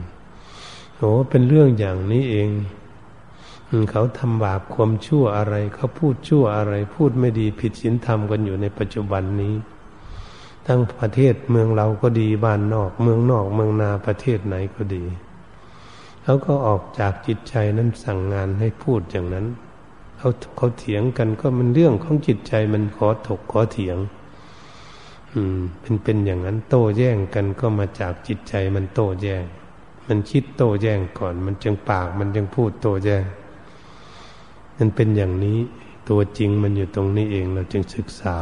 [0.96, 2.50] โอ้เป็นเรื่องอย่างนี้เอง
[3.90, 9.54] เขาทำบาปความชั่วอะไร เขาพูดชั่วอะไร พูดไม่ดีผิดศีลธรรมกันอยู่ในปัจจุบันนี้
[10.66, 15.04] ทั้งประเทศเมืองเราก็ดีบ้านนอก เมืองนอกเมืองนาประเทศไหนก็ดี
[16.22, 19.46] เขาก็ออกจากจิตใจนั้นสั่งงานให้พูดอย่างนั้น
[20.18, 23.96] เขาเขาเถียงกันก็มันเรื่องของจิตใจมันขอถกขอเถียง
[25.32, 29.44] อืม เป็นเป็นอย่างนั้นโต้แย้งกันก็มาจากจิตใจมันโต้แย้ง
[30.06, 33.24] มันคิดโต้แย้งก่อน มันจึงปากมันจึงพูดโต้แย้ง
[34.78, 35.58] มันเป็นอย่างนี้
[36.08, 38.36] ตัวจริงมันอยู่ตรงนี้เองเราจึงศึกษา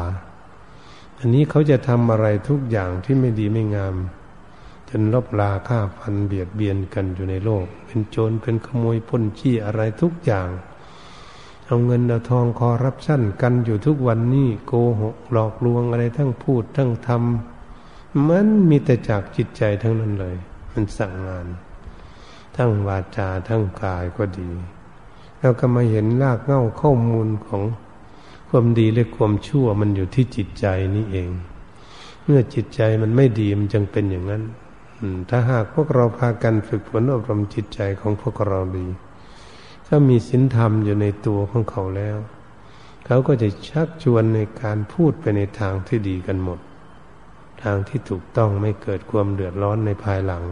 [1.22, 3.96] อันนี้เขาจะทำอะไรทุกอย่างที่ไม่ดีไม่งาม
[4.88, 10.48] จนลบลาฆ่าฟันเบียดเบียนกันอยู่ในโลก เป็นโจรเป็นขโมยพ้นขี้อะไรทุกอย่าง
[11.66, 20.36] เอาเงินเอาทองคอรับชั่นกันอยู่ทุกวันนี้โกหกหลอกลวงอะไรทั้งพูดทั้งทำมันมีแต่จากจิตใจทั้งนั้นเลย
[20.72, 21.46] มันสั่งงาน
[22.56, 24.50] ทั้งวาจาทั้งกายก็ดี
[25.38, 27.62] แล้วก็มาเห็นรากเง้าข้อมูลของ
[28.50, 31.30] ความดีและความชั่วมันอยู่ที่จิตใจนี่เอง
[32.24, 34.42] เมื่อจิตใจมันไม่ดีมันจึงเป็นอย่างนั้น
[35.28, 38.86] ถ้าหากพวกเราพากันฝึกฝนอบรมจิตใจของพวกเราดี
[39.86, 42.18] ถ้ามีศีลธรรมอยู่ในตัวของเขาแล้ว
[43.06, 46.58] เขาก็จะชักชวนในการพูดไปในทางที่ดีกันหมด
[47.62, 50.44] ทางที่ถูกต้องไม่เกิดความเดือดร้อนในภายหลัง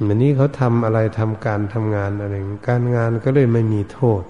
[0.00, 2.34] เหมือนนี้เขาทำอะไรทำการทำงานอะไร
[2.68, 4.22] การงานก็เลยไม่มีโทษ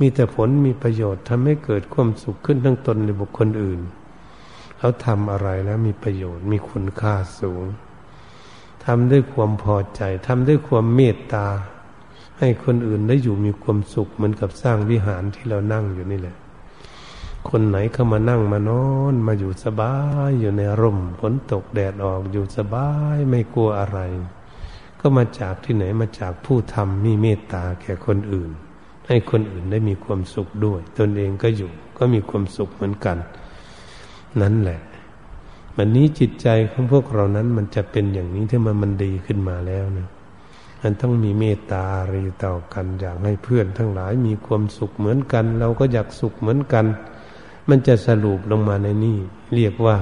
[0.00, 3.80] มีแต่ผลมีประโยชน์ทำให้เกิดความสุขขึ้นทั้งตนในบุคคลอื่น
[4.78, 7.64] เขาทำอะไรแล้วมีประโยชน์มีคุณค่าสูง
[8.84, 11.46] ทำด้วยความพอใจทำด้วยความเมตตา
[12.38, 16.36] ให้คนอื่นได้อยู่มีความสุขเหมือนกับสร้างวิหารที่เรานั่งอยู่นี่แหละ
[17.48, 19.94] คนไหนเข้ามานั่งมานอนมาอยู่สบา
[20.28, 23.98] ยอยู่ในร่มฝนตกแดดออกอยู่สบายไม่กลัวอะไร
[25.00, 28.50] ก็มาจากที่ไหนมาจากผู้ทำมีเมตตาแก่คนอื่น
[29.10, 33.16] ให้คนอื่นได้มีความสุขด้วย ตนเองก็อยู่ก็มีความสุขเหมือนกัน
[34.40, 34.80] นั่นแหละ
[35.76, 40.08] วันนี้จิตใจของพวกเรานั้นมันจะเป็นอย่างนี้ถ้ามันมันดีขึ้นมาแล้วนะ
[40.82, 46.86] มันต้องมีเมตตารีต่อกันอยากให้เพื่อนทั้งหลายมีความสุขเหมือนกัน เราก็อยากสุขเหมือนกัน
[47.68, 49.18] มันจะสรุปลงมาในนี่
[49.54, 49.96] เรียกว่า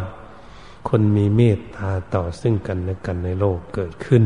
[0.88, 4.24] คนมีเมตตาต่อซึ่งกันและกันในโลกเกิดขึ้น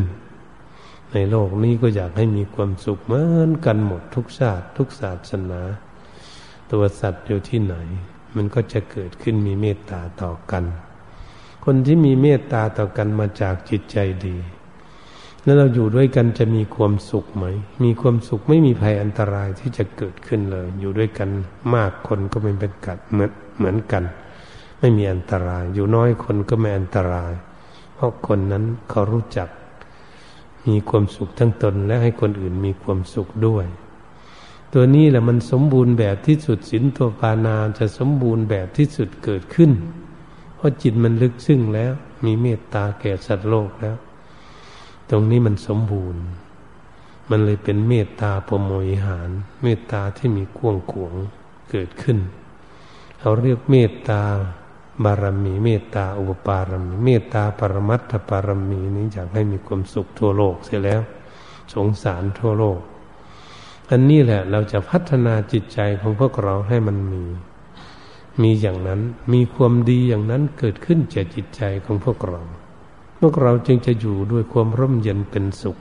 [1.12, 5.60] ในโลกนี้ก็อยากให้มีความสุขเหมือนกันหมดทุกชาติทุกศาสนา
[6.70, 7.74] ตัวสัตว์อยู่ที่ไหน
[8.36, 10.64] มันก็จะเกิดขึ้นมีเมตตาต่อกัน
[11.64, 14.36] คนที่มีเมตตาต่อกันมาจากจิตใจดี
[15.44, 17.44] แล้วเราอยู่ด้วยกันจะมีความสุขไหม
[17.84, 21.28] มีความสุขไม่มีภัยอันตรายที่จะเกิดขึ้นเลย อยู่ด้วยกัน
[21.74, 24.04] มากคนก็ไม่เป็นกัดเหมือนเหมือนกัน
[24.80, 27.32] ไม่มีอันตราย อยู่น้อยคนก็ไม่อันตราย
[27.94, 29.48] เพราะคนนั้นเขารู้จัก
[30.68, 33.66] มีความสุขทั้งตนและให้คนอื่นมีความสุขด้วย
[34.72, 39.70] ตัวนี้แหละมันสมบูรณ์แบบที่สุดสินตัวปานาจะสมบูรณ์แบบที่สุดเกิดขึ้น
[40.56, 41.92] เพราะจิตมันลึกซึ้งแล้ว
[42.24, 43.96] มีเมตตาแก่สัตว์โลกแล้ว
[45.10, 46.22] ตรงนี้มันสมบูรณ์
[47.30, 49.30] มันเลยเป็นเมตตาปโมยหาร
[49.62, 51.14] เมตตาที่มีกวงขวง
[51.70, 52.18] เกิดขึ้น
[53.18, 54.22] เขาเรียกเมตตา
[55.04, 61.02] บารมีเมตตาอุปปารมีเมตตาปรมัตถปารมีนี้อยากให้มีความสุขทั่วโลกเสียแล้ว
[61.74, 62.78] สงสารทั่วโลก
[63.90, 67.24] อันนี้แหละเราจะพัฒนาจิตใจของพวกเราให้มันมี
[68.42, 69.00] มีอย่างนั้น
[69.32, 72.40] มีความดีอย่างนั้นเกิดขึ้นจากจิตใจของพวกเรา
[73.20, 75.78] พวกเราจึงจะอยู่ด้วยความร่มเย็นเป็นสุข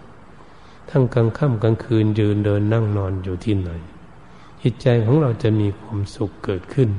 [0.90, 3.70] ทั้งกลางค่ำกลางคืนยืนเดินนั่งนอนอยู่ที่ไหน
[4.62, 6.90] จิตใจของเราจะมีความสุขเกิดขึ้น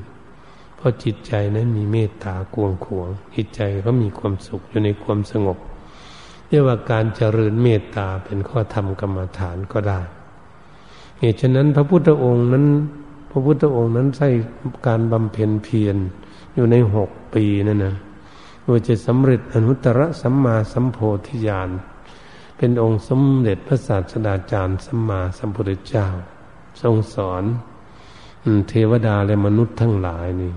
[0.84, 5.58] พราะจิตใจนั้นมีเมตตากวงขวง จิตใจก็มีความสุขอยู่ในความสงบ
[6.48, 10.00] เรียกว่าการเจริญเมตตาเป็นข้อธรรมกรรมฐานก็ได้
[11.18, 12.66] เหตุฉะนั้นพระพุทธองค์นั้น
[13.30, 14.28] พระพุทธองค์นั้นใช้
[14.86, 15.96] การบำเพ็ญเพียร
[16.54, 17.94] อยู่ในหกปีนั่นนะ
[18.68, 21.70] ว่าจะสำเร็จอนุตตรสัมมาสัมโพธิญาณ
[22.56, 26.06] เป็นองค์สมเด็จพระศาสดาจารย์สัมมาสัมพุทธเจ้า
[26.82, 27.44] ทรงสอน
[28.68, 30.52] เทวดาและมนุษย์ทั้งหลายนี่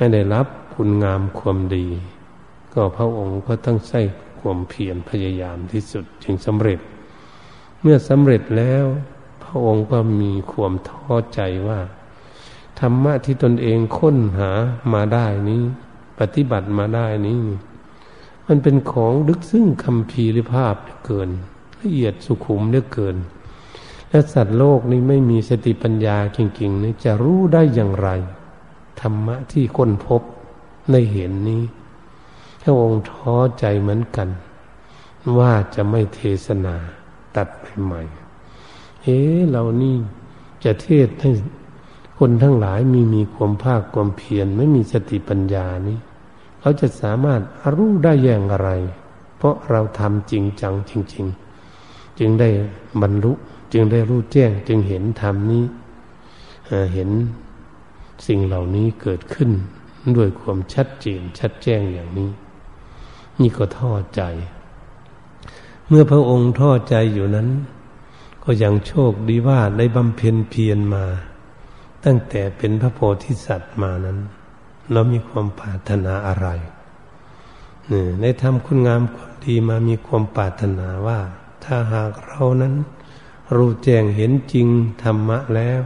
[0.00, 1.86] ห้ได้รับคุณงามความดี
[2.74, 4.00] ก็พระองค์ก็ต้องใช้
[4.40, 6.80] ความเพียรพยายามที่สุดจึงสำเร็จ
[7.80, 8.84] เมื่อสำเร็จแล้ว
[9.42, 11.80] พระองค์ก็มีความท้อใจว่า
[12.80, 14.50] ธรรมะที่ตนเองค้นหา
[14.92, 15.62] มาได้นี้
[16.20, 17.42] ปฏิบัติมาได้นี้
[18.46, 21.30] มันเป็นของลึกซึ้งคำพีริภาพเหลือเกิน
[21.80, 23.16] ละเอียดสุขุมเหลือเกิน
[24.10, 28.08] และสัตว์โลกนี้ไม่มีสติปัญญาจริงๆนี่จะรู้ได้อย่างไร
[29.00, 30.22] ธรรมะที่ค้นพบ
[30.90, 31.62] ในเห็นนี้
[32.62, 34.28] พระองค์ท้อใจเหมือนกัน
[35.38, 36.76] ว่าจะไม่เทศนา
[37.36, 37.48] ตัด
[37.84, 39.18] ใหม่ๆเอ๊
[39.50, 39.96] เรานี่
[40.64, 41.30] จะเทศให้
[42.18, 45.98] คนทั้งหลายมีมีความภาคความเพียรไม่มีสติปัญญานี้
[46.60, 47.40] เขาจะสามารถ
[47.74, 48.68] รู้ได้อย่างไร
[49.36, 51.24] เพราะเราทำจริงจังจริง
[51.72, 52.48] ๆ จึงได้
[53.02, 53.32] บรรลุ
[53.72, 55.64] จึงได้รู้แจ้ง จึงเห็นธรรมนี้
[56.94, 57.10] เห็น
[58.26, 59.50] สิ่งเหล่านี้เกิดขึ้น
[60.16, 62.30] ด้วยความชัดเจนชัดแจ้งอย่างนี้
[63.40, 64.22] นี่ก็ท้อใจ
[65.88, 67.48] เมื่อพระองค์ท้อใจอยู่นั้น
[68.44, 71.04] ก็ยังโชคดีว่าได้บำเพ็ญเพียรมา
[72.04, 74.18] ตั้งแต่เป็นพระโพธิสัตว์มานั้น
[74.92, 76.48] เรามีความปรารถนาอะไร
[77.90, 81.20] นี่ได้ทำคุณงามความดีมามีความปรารถนาว่า
[81.64, 82.74] ถ้าหากเรานั้น
[83.56, 84.66] รู้แจ้งเห็นจริง
[85.02, 85.80] ธรรมะแล้ว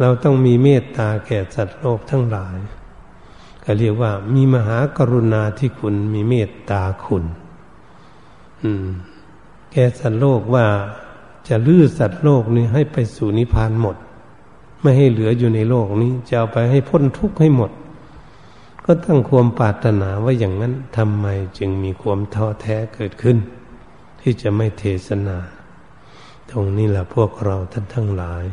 [0.00, 2.56] เราต้องมีเมตตาแก่สัตว์โลกทั้งหลาย
[3.64, 7.24] ก็เรียกว่า มีมหากรุณาที่คุณมีเมตตาคุณ
[8.62, 8.86] อืม
[9.72, 10.66] แก่สัตว์โลกว่า
[11.48, 13.96] จะลื้อสัตว์โลกนี้ให้ไปสู่นิพพานหมด
[14.82, 17.70] ไม่ให้เหลืออยู่ในโลกนี้ จะเอาไปให้พ้นทุกข์ให้หมด
[18.84, 21.26] ก็ตั้งความปรารถนาว่าอย่างนั้นทำไม
[21.58, 23.36] จึงมีความท้อแท้เกิดขึ้น
[24.20, 25.38] ที่จะไม่เทศนา
[26.50, 28.44] ตรงนี้แหละพวกเราท่านทั้งหลาย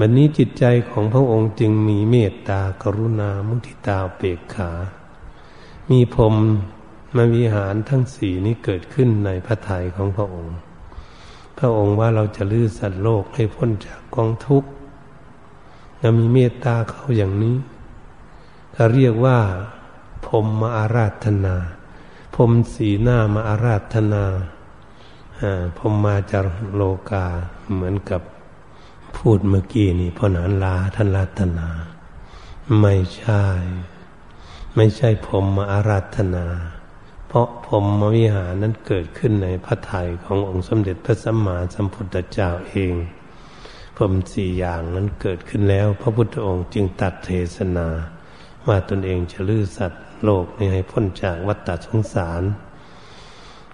[0.00, 4.70] วันนี้จิตใจของพระองค์จึงมีเมตตากรุณามุทิตาเปกขา
[5.90, 6.34] มีพรม
[7.16, 10.56] มาวิหารทั้งสี่นี้เกิดขึ้นในพระทัยของพระองค์
[11.58, 14.68] พระองค์ว่าเราจะลื้อสัตว์โลกให้พ้นจากกองทุกข์
[16.00, 17.56] เรามีเมตตาเขาอย่างนี้
[18.72, 19.38] เขาเรียกว่า
[20.26, 21.56] พรมมาอาราธนา
[22.34, 24.24] พรมสีหน้ามาอาราธนา
[25.78, 27.26] พรมมาจากโลกา
[27.74, 28.22] เหมือนกับ
[29.18, 31.68] พูดเมื่อกี้นี่พ่อหนานลาท่านรัตนา
[32.80, 33.42] ไม่ใช่
[34.76, 36.46] ไม่ใช่ผมมาอาราธนา
[37.28, 42.92] เพราะผมมวิหารนั้นเกิดขึ้นในพระทัยขององค์สมเด็จพระสัมมาสัมพุทธเจ้าเอง
[43.96, 47.88] ผมสี่อย่างนั้นเกิดขึ้นแล้ว พระพุทธองค์จึงตัดเทศนา
[48.66, 52.42] ว่าตนเองจะลื้อสัตว์โลกนี้ให้พ้นจากวัฏฏสงสาร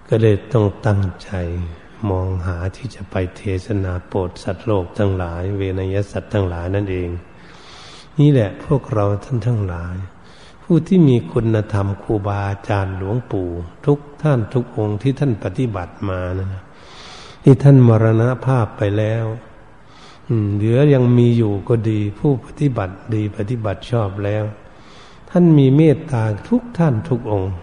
[0.09, 1.31] ก็เลยต้องตั้งใจ
[2.09, 7.09] มองหาที่จะไปเทศนาโปรดสัตว์โลกทั้งหลาย เวนยสัตว์ทั้งหลายนั่นเอง
[8.19, 9.95] นี่แหละพวกเราท่านทั้งหลาย
[10.63, 13.49] ผู้ที่มีคุณธรรมครูบาอาจารย์หลวงปู่
[13.85, 16.63] ทุกท่านทุกองค์ที่ท่านปฏิบัติมานะ
[17.43, 19.25] ที่ท่านมรณภาพไปแล้ว
[20.55, 24.43] เหลือยังมีอยู่ก็ดี ผู้ปฏิบัติดีปฏิบัติชอบแล้ว
[25.29, 27.53] ท่านมีเมตตาทุกท่านทุกองค์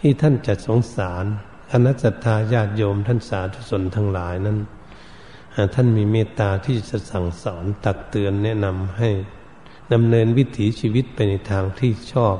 [0.00, 1.24] ที่ท่านจะสงสาร
[1.74, 4.58] คณะศรัทธาญาติโยมท่านสาธุชนทั้งหลายนั้น
[5.74, 9.08] ท่านมีเมตตาที่จะสั่งสอนตักเตือนแนะนำให้
[9.92, 12.36] ดำเนินวิถีชีวิตไปในทางที่ชอบ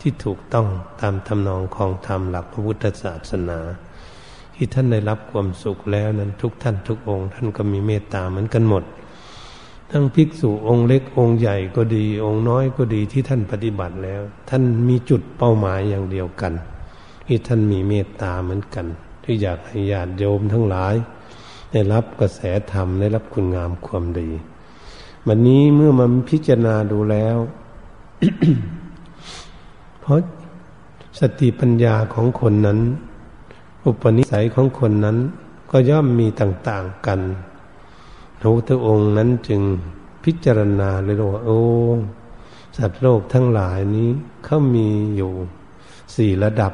[0.00, 0.66] ที่ถูกต้อง
[1.00, 3.58] ตามทำนองของธรรมหลักพระพุทธศาสนา
[4.54, 8.84] ที่ท่านได้รับความสุขแล้วนั้นทุกท่านทุกองค์ ท่านก็มีเมตตาเหมือนกันหมด
[9.90, 16.54] ทั้งภิกษุองค์เล็กองค์ใหญ่ก็ดี องค์น้อยก็ดีที่ท่านปฏิบัติแล้ว ท่านมีจุดเป้าหมายอย่างเดียวกัน
[17.30, 18.86] ที่ท่านมีเมตตาเหมือนกัน
[19.24, 20.94] ที่อยากให้ญาติโยมทั้งหลาย
[21.72, 22.40] ได้รับกระแส
[22.72, 24.30] ธรรมได้รับคุณงามความดี
[25.26, 27.36] วันนี้เมื่อมันพิจารณาดูแล้ว
[30.00, 30.18] เพราะ
[31.20, 32.78] สติปัญญาของคนนั้น
[33.84, 35.16] อุปนิสัยของคนนั้น
[35.70, 37.20] ก็ย่อมมีต่าง ๆ กัน
[38.38, 39.62] พระพุทธองค์นั้นจึง
[40.24, 41.60] พิจารณาเลยว่าโอ้
[42.76, 44.08] สัตว์โลกทั้งหลายนี้
[44.44, 45.32] เขามีอยู่
[46.16, 46.72] สี่ระดับ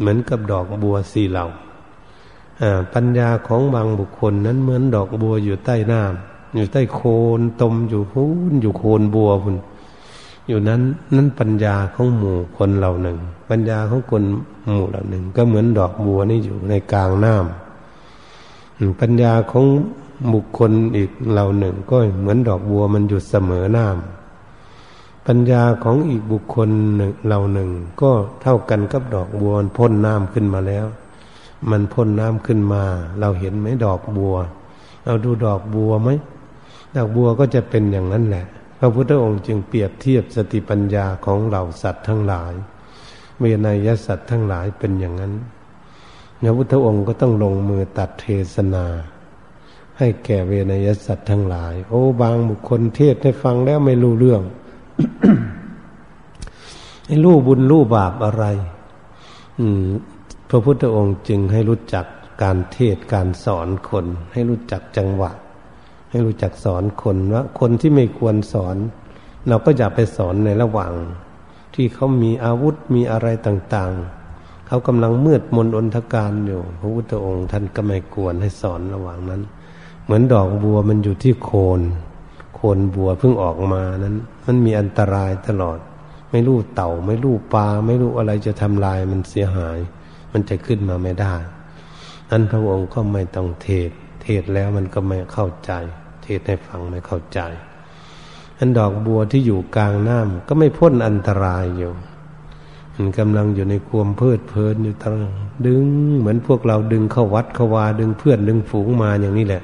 [0.00, 1.46] เหมือนกับดอกบัวสี่เหล่า
[2.94, 7.00] ปัญญาของบางบุคคลนั้นเหมือนดอกบัวอยู่ใต้น้ำอยู่ใต้โค
[7.38, 9.56] นตมอยู่หูนอยู่โคนบัวพุ่น
[10.48, 10.80] อยู่นั้น
[11.14, 13.16] นั้นปัญญาของหมู่คนเหล่าหนึ่ง
[13.48, 14.22] ปัญญาของคน
[14.72, 19.64] หมู่เหล่าหนึ่ง ก็เหมือนดอกบัวนี่อยู่ในกลางน้ำปัญญาของ
[20.32, 24.19] บุคคลอีกเหล่าหนึ่ง ก็เหมือนดอกบัวมันอยู่เสมอน้ำ
[25.26, 27.70] ปัญญาของอีกบุคคลหนึ่งเหล่าหนึ่ง
[28.02, 28.10] ก็
[28.42, 30.86] เท่ากันกับดอกบัวพ่นน้ำขึ้นมาแล้ว
[31.70, 32.82] มันพ่นน้ำขึ้นมา
[33.20, 34.36] เราเห็นไหมดอกบัว
[35.04, 36.08] เราดูดอกบัวไหม
[36.96, 38.44] ดอกบัวก็จะเป็นอย่างนั้นแหละ
[38.78, 42.52] พระพุทธองค์จึงเปรียบเทียบสติปัญญาของเหล่าสัตว์ทั้งหลาย
[43.40, 45.32] เวนยสัตว์ทั้งหลายเป็นอย่างนั้น
[46.42, 48.84] พระพุทธองค์ก็ต้องลงมือตัดเทศนา
[49.98, 54.42] ให้แก่เวนยสัตว์ทั้งหลาย โอ้บางบุคคลเทศให้ฟังแล้วไม่รู้เรื่อง
[57.24, 58.44] รู้บุญรู้บาปอะไร
[59.58, 59.84] อืม
[60.48, 62.06] พระพุทธองค์จึงให้รู้จัก
[62.42, 65.32] การเทศการสอนคน ให้รู้จักจังหวะ
[66.10, 68.76] ให้รู้จักสอนคนว่าคนที่ไม่ควรสอน
[69.48, 70.92] เราก็อย่าไปสอนในระหว่าง
[71.74, 73.92] ที่เขามีอาวุธมีอะไรต่าง
[74.30, 79.42] ๆ เขากำลังมืดมนอนทการอยู่ พระพุทธองค์ท่านก็ไม่ควรให้สอนระหว่างนั้น
[80.04, 81.80] เหมือนดอกบัวมันอยู่ที่โคน
[82.60, 85.78] คนบัวเพิ่งออกมานั้น มันมีอันตรายตลอด
[86.30, 89.78] ไม่รู้เต่า ไม่รู้ปลาไม่รู้อะไรจะทำลายมันเสียหาย
[90.32, 91.34] มันจะขึ้นมาไม่ได้
[92.30, 93.90] นั้นพระองค์ก็ไม่ต้องเทศ
[94.22, 95.72] เทศแล้วมันก็ไม่เข้าใจ
[96.22, 97.40] เทศให้ฟังไม่เข้าใจ
[98.58, 101.92] อันดอกบัวที่อยู่กลางน้ำก็ไม่พ้นอันตรายอยู่
[102.94, 105.16] มันกำลังอยู่ในความเพลิดเพลินอยู่ตั้ง
[105.66, 105.84] ดึง
[106.18, 109.62] เหมือนพวกเราดึงเข้าวัดเข้าวาดึงเพื่อนดึงฝูงมาอย่างนี้แหละ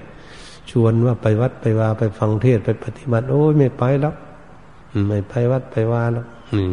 [0.71, 4.15] ชวนว่าไปวัดไปวาไปฟังเทศไปปฏิบัติ โอ้ยไม่ไปแล้ว
[5.09, 6.27] ไม่ไปวัดไปวาแล้ว
[6.59, 6.69] นี่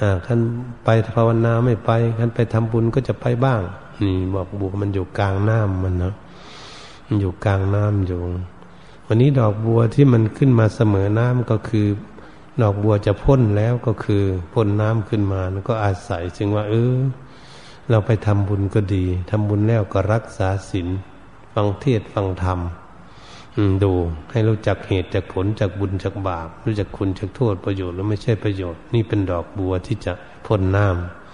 [0.00, 0.40] อ่าขัน
[0.84, 3.60] ไปภาวนาไม่ไปขันไปทำบุญก็จะไปบ้าง
[4.02, 6.12] นี่บอกบัวมันอยู่กลางน้ำมันนะ
[7.06, 8.20] มันอยู่กลางน้ำอยู่
[9.06, 11.86] วันนี้ดอกบัวที่มันขึ้นมาเสมอน้ำก็คือ
[12.62, 16.96] ดอกบัวจะพ่นแล้วก็คือพ่นน้ำขึ้นมาแล้วก็อาศัยจึงว่า เออ
[17.90, 20.88] เราไปทำบุญก็ดีทำบุญแล้วก็รักษาศีล
[21.52, 22.58] ฟังเทศฟังธรรม
[23.82, 23.92] ดู
[24.30, 30.12] ให้รู้จักเหตุจากผลจากบุญจากบาป รู้จักคุณจากโทษประโยชน์แล้วไม่ใช่ประโยชน์ นี่เป็นดอกบัวที่จะ
[30.46, 30.86] พ่นน้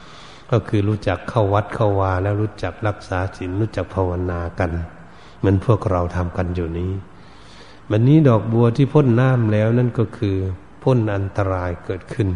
[0.03, 4.71] ำก็คือรู้จักเข้าวัดเข้าวาแล้วรู้จักรักษาศีลรู้จักภาวนากัน
[5.39, 6.93] เหมือนพวกเราทำกันอยู่นี้
[7.91, 10.37] วันนี้ดอกบัวที่พ่นน้ำแล้วนั่นก็คือ
[10.83, 12.29] พ่นอันตรายเกิดขึ้น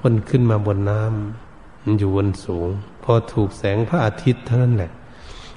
[0.00, 2.68] พ่นขึ้นมาบนน้ำมันอยู่บนสูง
[3.04, 4.90] พอถูกแสงพระอาทิตย์เท่านั้นแหละ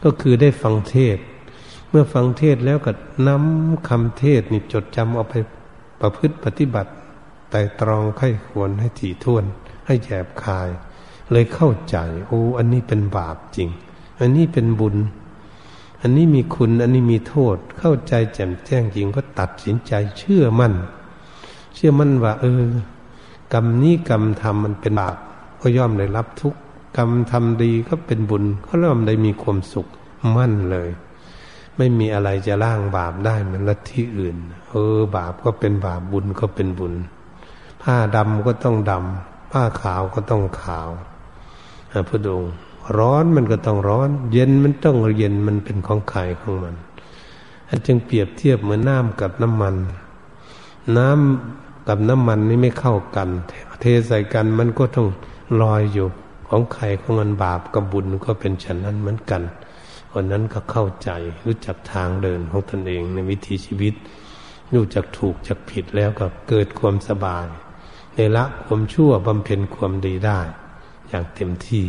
[0.03, 1.17] ก็คือได้ฟังเทศ
[1.89, 2.91] เมื่อฟังเทศแล้วก็
[3.27, 5.35] นำคำเทศนี่จดจำเอาไป
[6.01, 6.91] ประพฤติปฏิบัติ
[7.49, 9.43] ไต่ตรองไข้ควรให้ถี่ถ้วน
[9.85, 10.69] ให้แยบคาย
[11.31, 11.97] เลยเข้าใจ
[12.27, 13.69] โอ้อันนี้เป็นบาปจริง
[14.19, 14.95] อันนี้เป็นบุญ
[16.01, 20.73] อันนี้มีคุณอันนี้มีโทษ เข้าใจแจ่มแจ้งจริงก็ตัดสินใจเชื่อมั่น
[21.75, 22.63] เชื่อมั่นว่า เออ
[23.53, 25.17] กรรมนี้กรรมทำมันเป็นบาป
[25.61, 26.53] ก็ย่อมได้รับทุก
[26.97, 29.87] กรรมทำดีก็เป็นบุญก็ย่อมได้มีความสุข
[30.35, 30.89] มั่นเลย
[31.81, 34.35] ไม่มีอะไรจะล่างบาปได้เหมือนลัทธิอื่น
[34.69, 36.93] เออ บาปก็เป็นบาปบุญก็เป็นบุญ
[37.81, 40.89] ผ้าดำก็ต้องดำผ้าขาวก็ต้องขาว
[42.09, 42.53] พระองค์
[42.97, 46.75] ร้อนมันก็ต้องร้อน เย็นมันต้องเย็นมันเป็นของไข่ของมัน
[47.67, 49.75] อันจึงเปรียบเทียบเหมือนน้ำกับน้ำมัน
[50.97, 53.29] น้ำกับน้ำมันนี่ไม่เข้ากัน
[53.81, 55.07] เทใส่กันมันก็ต้อง
[55.61, 56.07] ลอยอยู่
[56.47, 59.41] ของไข่ของมันบาปกับบุญก็เป็นฉันนั้นเหมือนกัน
[60.11, 61.09] คนนั้นก็เข้าใจ
[61.45, 63.93] รู้จักทางเดินของตนเองในวิถีชีวิต
[64.73, 67.47] รู้จักถูกจักผิดแล้วก็เกิดความสบาย
[68.15, 70.39] ในละความชั่วบำเพ็ญความดีได้
[71.09, 71.85] อย่างเต็มที่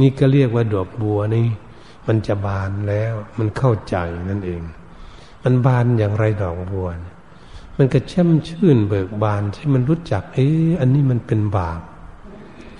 [0.00, 1.46] นี่ก็เรียกว่าดอกบัวนี่
[2.06, 3.96] มันจะบานแล้วมันเข้าใจ
[4.30, 4.62] นั่นเอง
[5.42, 6.88] มันบานอย่างไรดอกบัว
[7.76, 11.80] มันก็ช่ำชื่นเบิกบานที่มันรู้จัก เอ๊ะอันนี้มันเป็นบาป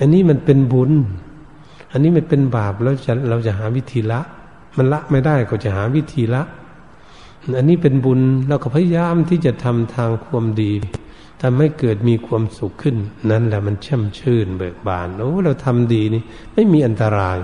[0.00, 0.92] อันนี้มันเป็นบุญ
[1.92, 4.20] อันนี้มันเป็นบาปแล้วจะเราจะหาวิธีละ
[4.76, 6.42] มันละไม่ได้ก็จะหาวิธีละ
[7.56, 10.72] อันนี้เป็นบุญเราก็พยายามที่จะทำทางความดี
[11.42, 12.96] ทำให้เกิดมีความสุขขึ้น
[13.30, 16.22] นั้นแหละมันช่ำชื่นเบิกบานโอ้เราทำดีนี่
[16.54, 17.38] ไม่มีอันตราย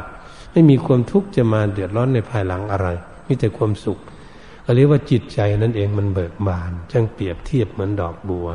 [0.53, 2.89] ไม่มีความทุกข์จะมาเดือดร้อนในภายหลังอะไร
[3.27, 3.99] มีแต่ความสุข
[4.75, 8.49] เรียกว่าจิตใจนั่นเองมันเบิกบานจังเปรียบเทียบเหมือนดอกบัว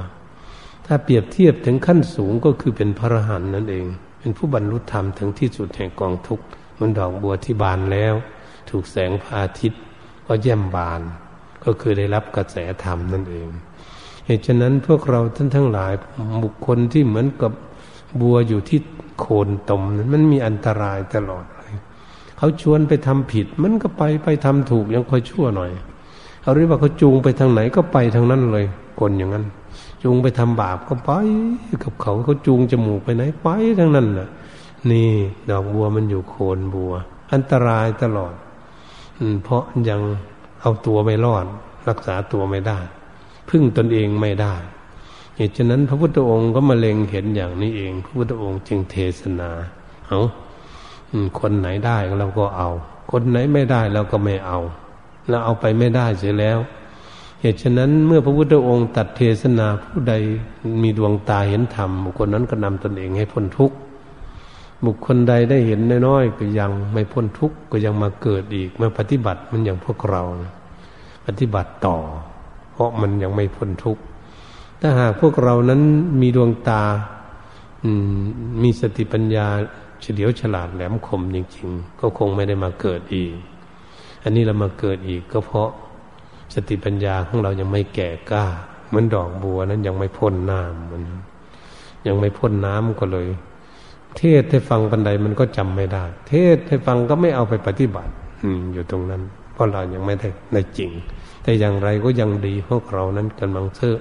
[0.86, 3.86] ถ้าเปรียบเทียบถึงขั้นสูงก็คือเป็นพระอรหันต์นั่นเอง
[4.20, 6.46] เป็นผู้บรรลุธรรมถึงที่สุดแห่งกองทุกข์
[6.80, 8.14] มันดอกบัวที่บานแล้ว
[8.70, 9.82] ถูกแสงพระอาทิตย์
[10.28, 11.02] ก็แย่มบาน
[11.66, 13.50] ก็คือได้รับกระแสธรรมนั่นเอง
[14.26, 15.94] เหตุฉะนั้นพวกเราท่านทั้งหลาย
[16.44, 17.52] บุคคลที่เหมือนกับ
[18.22, 18.80] บัวอยู่ที่
[19.20, 21.74] โคนตมนั้นมันมีอันตรายตลอดเลย
[22.38, 25.72] เขาชวนไปทำผิด มันก็ไปไปทำถูกยังค่อยชั่วหน่อย
[26.42, 28.66] เขาเรียกว่าเขาจูงไปทางไหนก็ไปทางนั้นเลย
[29.00, 29.46] คนอย่างนั้น
[30.04, 31.12] จูงไปทำบาปก็ไป
[31.84, 33.50] กับเขาเขาจูงจมูกไปไหนไป
[33.80, 34.30] ทั้งนั้นน่ะ
[34.92, 35.10] นี่
[35.50, 36.94] ดอกบัวมันอยู่โคนบัว
[37.34, 38.34] อันตรายตลอด
[39.44, 40.02] เพราะยัง
[40.62, 41.46] เอาตัวไม่รอด
[41.90, 42.80] รักษาตัวไม่ได้
[43.50, 44.54] พึ่งตนเองไม่ได้
[45.38, 49.50] เหตุฉะนั้นพระพุทธองค์ก็มาเล็งเห็นอย่างนี้เอง พระพุทธองค์จึงเทศนา
[50.08, 50.20] เอา
[51.40, 52.70] คนไหนได้เราก็เอา
[53.12, 54.60] คนไหนไม่ได้เราก็ไม่เอา
[55.30, 56.60] เราเอาไปไม่ได้เสียแล้ว
[57.42, 60.14] เหตุฉะนั้นเมื่อพระพุทธองค์ตัดเทศนาผู้ใด
[60.82, 63.76] มีดวงตาเห็นธรรมบุคคลนั้นก็นำตนเองให้พ้นทุกข์
[64.86, 70.24] บุคคลใดได้เห็นน้อยๆก็ยังไม่พ้นทุกข์ก็ยังมาเกิดอีกมาปฏิบัติมันอย่างพวกเรา
[71.28, 71.98] ปฏิบัติต่อ
[72.72, 74.02] เพราะมันยังไม่พ้นทุกข์
[74.82, 75.82] ถ้าหากพวกเรานั้น
[76.22, 76.84] มีดวงตา
[78.64, 79.48] มีสติปัญญา
[80.02, 83.34] เฉลียวฉลาดแหลมคมจริงๆ ก็คงไม่ได้มาเกิดอีก
[84.24, 85.70] อันนี้เรามาเกิดอีกก็เพราะ
[86.54, 88.46] สติปัญญาของเรายังไม่แก่กล้า
[88.88, 91.04] เหมือนดอกบัวนั้นยังไม่พ้นน้ำมัน
[92.08, 93.28] ยังไม่พ้นน้ำก็เลย
[94.18, 98.12] เทศให้ฟังบันไดมันก็จำไม่ได้ เทศให้ฟังก็ไม่เอาไปปฏิบัติ
[98.44, 99.22] อืม อยู่ตรงนั้น
[99.54, 100.92] เพราะเรายังไม่ได้ในจริง
[101.44, 103.96] แต่อย่างไรก็ยังดีพวกเรานั้นกำลังเชื่อ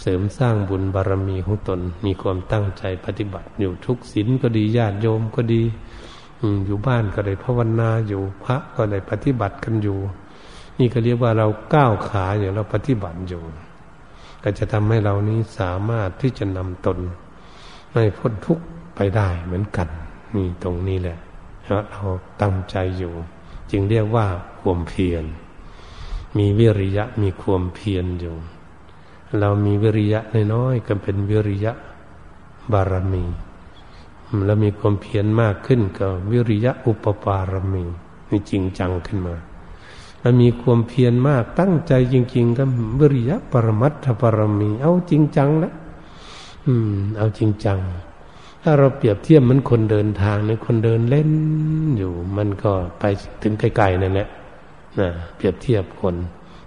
[0.00, 5.62] เสริมสร้างบุญบารรมีของตน มีความตั้งใจปฏิบัติ อยู่ทุกศีลก็ดีญาติโยมก็ดี
[6.66, 9.98] อยู่บ้านก็ได้ภาวนาอยู่พระก็ได้ปฏิบัติกันอยู่
[10.78, 13.42] นี่ก็เรียกว่าเราก้าวขาอย่างเราปฏิบัติอยู่
[14.42, 16.98] ก็จะทำให้เรานี้สามารถที่จะนำตน
[17.94, 18.64] ให้พ้นทุกข์
[18.94, 19.88] ไปได้เหมือนกัน
[20.34, 21.18] นี่ตรงนี้แหละ
[21.66, 22.02] เรา
[22.42, 23.14] ตั้งใจอยู่
[23.70, 24.26] จึงเรียกว่า
[24.60, 25.24] ความเพียร
[26.38, 28.34] มีวิริยะมีความเพียรอยู่
[29.38, 30.20] เรามีวิริยะ
[30.54, 31.72] น้อยๆก็เป็นวิริยะ
[32.72, 33.24] บารมี
[34.46, 37.84] แล้วมีความเพียรมากขึ้นก็วิริยะอุปปารมี
[38.30, 39.36] นี่จริงจังขึ้นมา
[40.20, 42.64] แล้วมีความเพียรมากตั้งใจจริง ๆ ก็
[43.00, 45.74] วิริยะปรมัตถปรมี เอาจริงจังแล้ว
[46.66, 47.78] อืม เอาจริงจัง
[48.66, 51.30] ถ้าเราเปรียบเทียบเหมือนคนเดินทางเนี่ยคนเดินเล่น
[51.98, 53.04] อยู่ มันก็ไป
[53.42, 54.28] ถึงไกลๆนั่นแหละ
[55.00, 56.14] นะเปรียบเทียบคน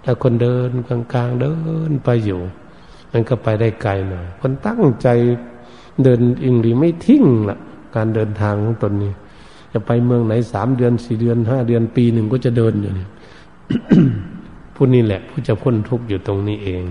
[0.04, 1.54] ถ้าคนเดินกลางๆเดิ
[1.88, 2.40] นไปอยู่
[3.12, 5.08] มันก็ไปได้ไกลหน่อยคนตั้งใจ
[6.02, 7.58] เดินอิงหรือไม่ทิ้งละ
[7.94, 9.12] การเดินทางของตนนี้
[9.72, 13.06] จะไปเมืองไหนสามเดือนสี่เดือนห้าเดือนปีหนึ่งก็จะเดินอยู่นี่
[14.74, 16.84] ผู้นี้แหละผู้จะพ้นทุกข์อยู่ตรงนี้เอง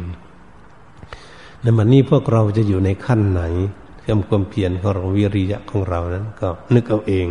[1.61, 3.43] ในมันนี้พวกเราจะอยู่ในขั้นไหน
[4.07, 7.27] เพื่อความเพียรของเราวิริยะของเรานั้น ก็นึกเอาเอง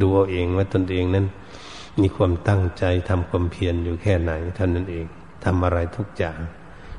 [0.00, 1.26] ดูเอาเองว่าตนเองนั้น
[2.00, 5.04] มีความตั้งใจทำความเพียรอยู่แค่ไหนเท่านั้นเอง
[5.44, 6.38] ทำอะไรทุกอย่าง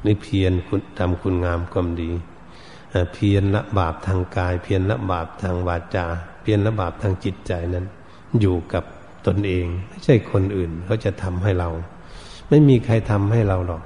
[0.06, 2.12] นี่เพียรคุณทำคุณงามความดี
[3.14, 6.06] เพียรละบาปทางกาย เพียรละบาปทางวาจา
[6.42, 7.86] เพียรละบาปทางจิตใจนั้น
[8.40, 8.84] อยู่กับ
[9.28, 11.70] ตนเอง ไม่ใช่คนอื่นเขาจะทำให้เรา
[12.50, 13.84] ไม่มีใครทำให้เราหรอก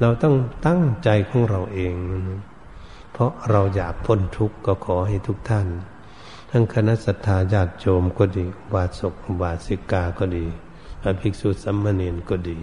[0.00, 0.34] เราต้อง
[0.66, 1.92] ตั้งใจของเราเอง
[3.18, 5.66] เพราะเราอยากพ้นทุกข์ก็ขอให้ทุกท่าน
[6.50, 8.44] ทั้งคณะสัตยาญาติโยมก็ดี
[8.74, 10.46] วาสกวาสิกาก็ดี
[11.00, 12.58] พระภิกษุสัมมาเนนก็ดี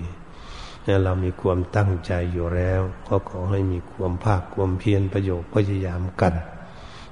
[1.03, 6.34] เรามีความตั้งใจอยู่แล้วก็ขอให้มีความภาคความเพียรประโยชน์พยายามกัน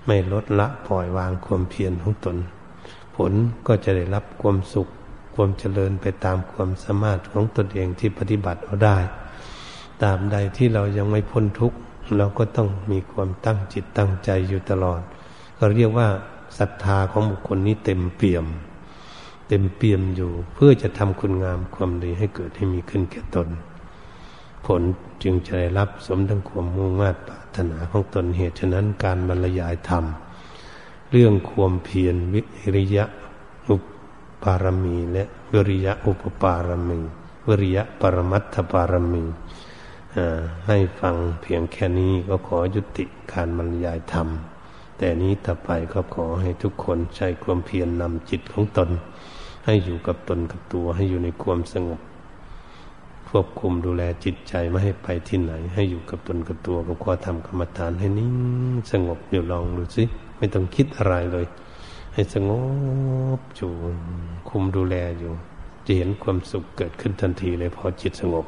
[0.05, 2.37] ไม่ลดละปล่อยวางความเพียรของตน
[3.15, 3.33] ผล
[3.67, 4.87] ก็จะได้รับความสุข
[5.35, 8.97] ความเจริญไปตามความสามารถของตนเองที่ปฏิบัติเอาได้
[10.03, 11.77] ตามใดที่เรายังไม่พ้นทุกข์
[12.17, 15.01] เราก็ต้องมีความตั้งจิตตั้งใจอยู่ตลอด
[15.57, 16.07] ก็เรียกว่า
[16.59, 18.45] ศรัทธาของบุคคลนี้เต็มเปี่ยม
[19.47, 23.47] เต็มเปี่ยมอยู่ เพื่อจะทำคุณงามความดีให้เกิดให้มีขึ้นแก่ตน
[24.65, 24.81] ผล
[25.23, 30.05] จึงจะได้รับสมดังความมุ่งมา่ปรารถนาของตนเหตุฉะนั้นการบรรยายธรรม
[31.11, 32.41] เรื่องความเพียรวิ
[32.75, 33.05] ริยะ
[33.69, 33.83] อุป
[34.43, 36.99] ปารมี และวิริยะอุปปารมี
[37.47, 39.23] วิริยะปรมัตถปารมี
[40.67, 44.27] ให้ฟังเพียงแค่นี้ก็ขอยุติการบรรยายธรรม
[44.97, 48.89] แต่นี้ต่อไปก็ขอให้ทุกคนใช้ความเพียรนนำจิตของตน
[49.65, 52.01] ให้อยู่กับตนกับตัวให้อยู่ในความสงบ
[53.29, 58.33] ควบคุมดูแลจิตใจไม่ให้ไปที่ไหน ให้อยู่กับตนกับตัวกับความทำกรรมฐานให้นิ่ง
[58.91, 60.03] สงบเดี๋ยวลองดูสิ
[60.37, 61.45] ไม่ต้องคิดอะไรเลย
[62.13, 62.51] ให้สง
[63.37, 63.71] บอยู่
[64.49, 65.31] คุมดูแลอยู่
[65.85, 68.45] จะเห็นความสุขเกิดขึ้นทันทีเลยพอจิตสงบ